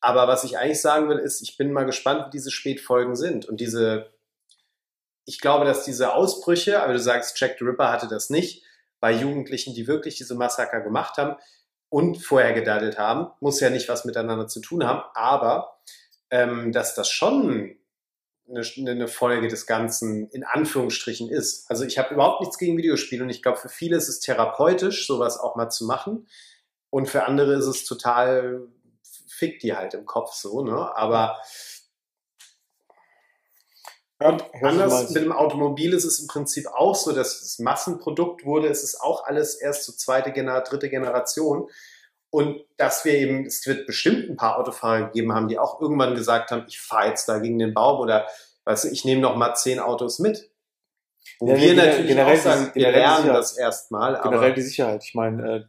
[0.04, 3.46] Aber was ich eigentlich sagen will, ist, ich bin mal gespannt, wie diese Spätfolgen sind.
[3.46, 4.12] Und diese,
[5.24, 8.66] ich glaube, dass diese Ausbrüche, aber du sagst, Jack the Ripper hatte das nicht,
[9.00, 11.36] bei Jugendlichen, die wirklich diese Massaker gemacht haben
[11.88, 15.78] und vorher gedaddelt haben, muss ja nicht was miteinander zu tun haben, aber
[16.28, 17.74] ähm, dass das schon
[18.46, 21.70] eine, eine Folge des Ganzen in Anführungsstrichen ist.
[21.70, 25.06] Also ich habe überhaupt nichts gegen Videospiele und ich glaube, für viele ist es therapeutisch,
[25.06, 26.28] sowas auch mal zu machen.
[26.90, 28.68] Und für andere ist es total
[29.34, 30.96] fickt die halt im Kopf so, ne?
[30.96, 31.38] Aber
[34.20, 38.68] Ja, anders mit dem Automobil ist es im Prinzip auch so, dass es Massenprodukt wurde.
[38.68, 41.68] Es ist auch alles erst so zweite, Gener dritte Generation.
[42.30, 46.14] Und dass wir eben, es wird bestimmt ein paar Autofahrer gegeben haben, die auch irgendwann
[46.14, 48.26] gesagt haben, ich fahre jetzt da gegen den Baum oder
[48.64, 50.50] weißt du, ich nehme noch mal zehn Autos mit.
[51.38, 55.04] Wo Ja, wir natürlich generell auch sagen, wir lernen das erstmal, generell die Sicherheit.
[55.04, 55.68] Ich meine,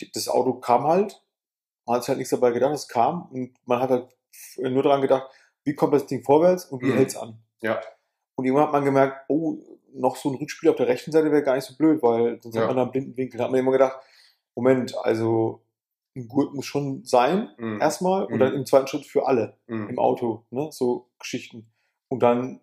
[0.00, 1.22] äh, das Auto kam halt,
[1.94, 4.08] hat sich halt nichts dabei gedacht, es kam und man hat halt
[4.58, 5.28] nur daran gedacht,
[5.64, 6.96] wie kommt das Ding vorwärts und wie Mhm.
[6.96, 7.38] hält's an.
[7.62, 7.80] Ja.
[8.34, 9.56] Und irgendwann hat man gemerkt, oh,
[9.94, 12.54] noch so ein Rückspiel auf der rechten Seite wäre gar nicht so blöd, weil sonst
[12.56, 12.62] Ja.
[12.62, 13.38] hat man da einen blinden Winkel.
[13.38, 13.98] Da hat man immer gedacht,
[14.54, 15.62] Moment, also
[16.14, 17.80] ein Gurt muss schon sein, Mhm.
[17.80, 18.38] erstmal, und Mhm.
[18.40, 19.88] dann im zweiten Schritt für alle Mhm.
[19.90, 20.68] im Auto, ne?
[20.72, 21.66] so Geschichten.
[22.08, 22.60] Und dann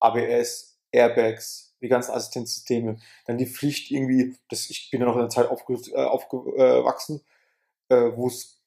[0.00, 5.20] ABS, Airbags, die ganzen Assistenzsysteme, dann die Pflicht irgendwie, das, ich bin ja noch in
[5.20, 7.22] einer Zeit aufge, äh, aufgewachsen,
[7.90, 8.60] äh, wo es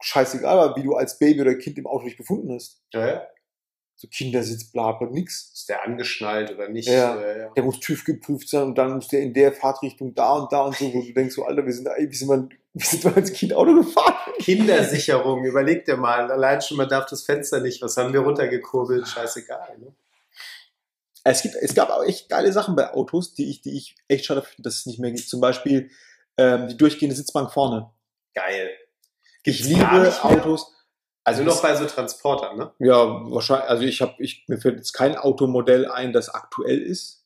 [0.00, 2.82] scheißegal war, wie du als Baby oder Kind im Auto dich befunden hast.
[2.92, 3.26] ja, ja.
[3.98, 5.52] So Kindersitz, bla, bla, nix.
[5.54, 6.86] Ist der angeschnallt oder nicht?
[6.86, 7.18] Ja.
[7.18, 7.50] Äh, ja.
[7.56, 10.64] Der muss TÜV geprüft sein und dann muss der in der Fahrtrichtung da und da
[10.64, 13.04] und so, wo du denkst, so, Alter, wir sind, ey, wie sind wir, wie sind
[13.04, 14.14] wir als Kind Auto gefahren?
[14.38, 16.30] Kindersicherung, überleg dir mal.
[16.30, 17.80] Allein schon, man darf das Fenster nicht.
[17.80, 19.08] Was haben wir runtergekurbelt?
[19.08, 19.78] Scheißegal.
[19.78, 19.94] Ne?
[21.24, 24.26] Es, gibt, es gab auch echt geile Sachen bei Autos, die ich, die ich echt
[24.26, 25.26] schade finde, dass es nicht mehr gibt.
[25.26, 25.90] Zum Beispiel
[26.36, 27.90] ähm, die durchgehende Sitzbank vorne.
[28.36, 28.70] Geil.
[29.42, 30.24] Ich Gibt's gar liebe?
[30.24, 30.72] Autos.
[31.24, 32.72] Also Also noch bei so Transportern, ne?
[32.78, 32.94] ja,
[33.32, 37.24] wahrscheinlich, also ich habe, ich, mir fällt jetzt kein Automodell ein, das aktuell ist.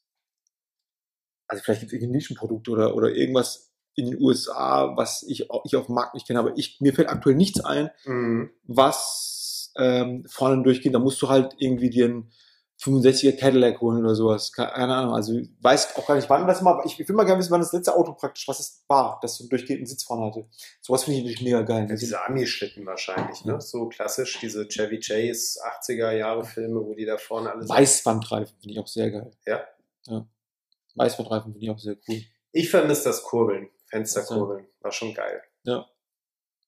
[1.48, 5.76] Also vielleicht gibt es irgendein Nischenprodukt oder, oder irgendwas in den USA, was ich, ich
[5.76, 8.50] auf dem Markt nicht kenne, aber ich, mir fällt aktuell nichts ein, Mhm.
[8.62, 10.94] was ähm, vorne durchgeht.
[10.94, 12.32] Da musst du halt irgendwie dir einen
[12.82, 14.52] 65er Cadillac holen oder sowas.
[14.52, 15.14] Keine Ahnung.
[15.14, 16.82] Also weiß auch gar nicht, wann das mal.
[16.86, 19.46] Ich will mal gerne wissen, wann das letzte Auto praktisch, was es war, das so
[19.48, 20.48] durchgehenden Sitz vorne hatte.
[20.80, 21.86] Sowas finde ich natürlich mega geil.
[21.88, 23.52] Ja, diese Ami-Schlitten wahrscheinlich, ne?
[23.52, 23.60] Ja.
[23.60, 27.68] So klassisch, diese Chevy Chase 80er Jahre Filme, wo die da vorne alles.
[27.68, 29.30] Weißwandreifen finde ich auch sehr geil.
[29.46, 29.62] Ja.
[30.06, 30.26] ja.
[30.94, 32.22] Weißwandreifen finde ich auch sehr cool.
[32.52, 34.66] Ich vermisse das Kurbeln, Fensterkurbeln.
[34.80, 35.42] War schon geil.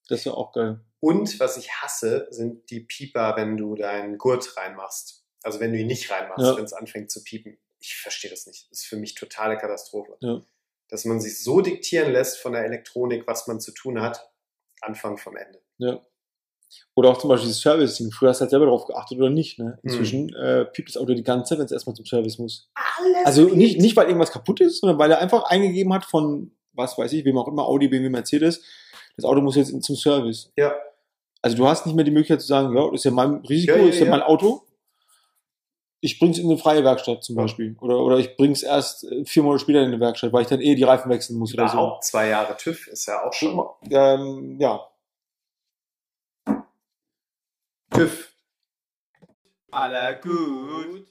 [0.09, 0.81] Das wäre auch geil.
[1.01, 5.22] Und was ich hasse, sind die Pieper, wenn du deinen Gurt reinmachst.
[5.43, 6.57] Also wenn du ihn nicht reinmachst, Ja.
[6.57, 7.59] wenn es anfängt zu piepen.
[7.81, 8.71] Ich verstehe das nicht.
[8.71, 10.17] Das ist für mich totale Katastrophe.
[10.21, 10.41] Ja.
[10.89, 14.31] Dass man sich so diktieren lässt von der Elektronik, was man zu tun hat,
[14.81, 15.61] Anfang vom Ende.
[15.79, 16.01] Ja.
[16.95, 18.11] Oder auch zum Beispiel das Servicing.
[18.13, 19.59] Früher hast du halt selber darauf geachtet oder nicht.
[19.59, 19.79] Ne?
[19.83, 19.91] Mhm.
[19.91, 22.71] Inzwischen äh, piept das Auto die ganze Zeit, wenn es erstmal zum Service muss.
[22.75, 26.53] Alles Also nicht, nicht, weil irgendwas kaputt ist, sondern weil er einfach eingegeben hat von,
[26.73, 28.63] was weiß ich, wem auch immer, Audi, BMW, Mercedes,
[29.17, 30.51] das Auto muss jetzt zum Service.
[30.57, 30.75] Ja.
[31.43, 33.77] Also du hast nicht mehr die Möglichkeit zu sagen, ja, das ist ja mein Risiko,
[33.77, 34.11] Ja, ja, ist ja, ja.
[34.11, 34.65] mein Auto.
[36.05, 37.37] Ich bring's in eine freie Werkstatt zum.
[37.37, 37.77] Beispiel.
[37.81, 40.61] Oder, oder ich bring's erst äh, vier Monate später in eine Werkstatt, weil ich dann
[40.61, 41.75] eh die Reifen wechseln muss oder so.
[41.75, 43.65] Überhaupt zwei Jahre TÜV ist ja auch schon.
[43.89, 44.85] Ähm, ja.
[47.91, 48.33] TÜV.
[49.71, 51.07] Aller gut.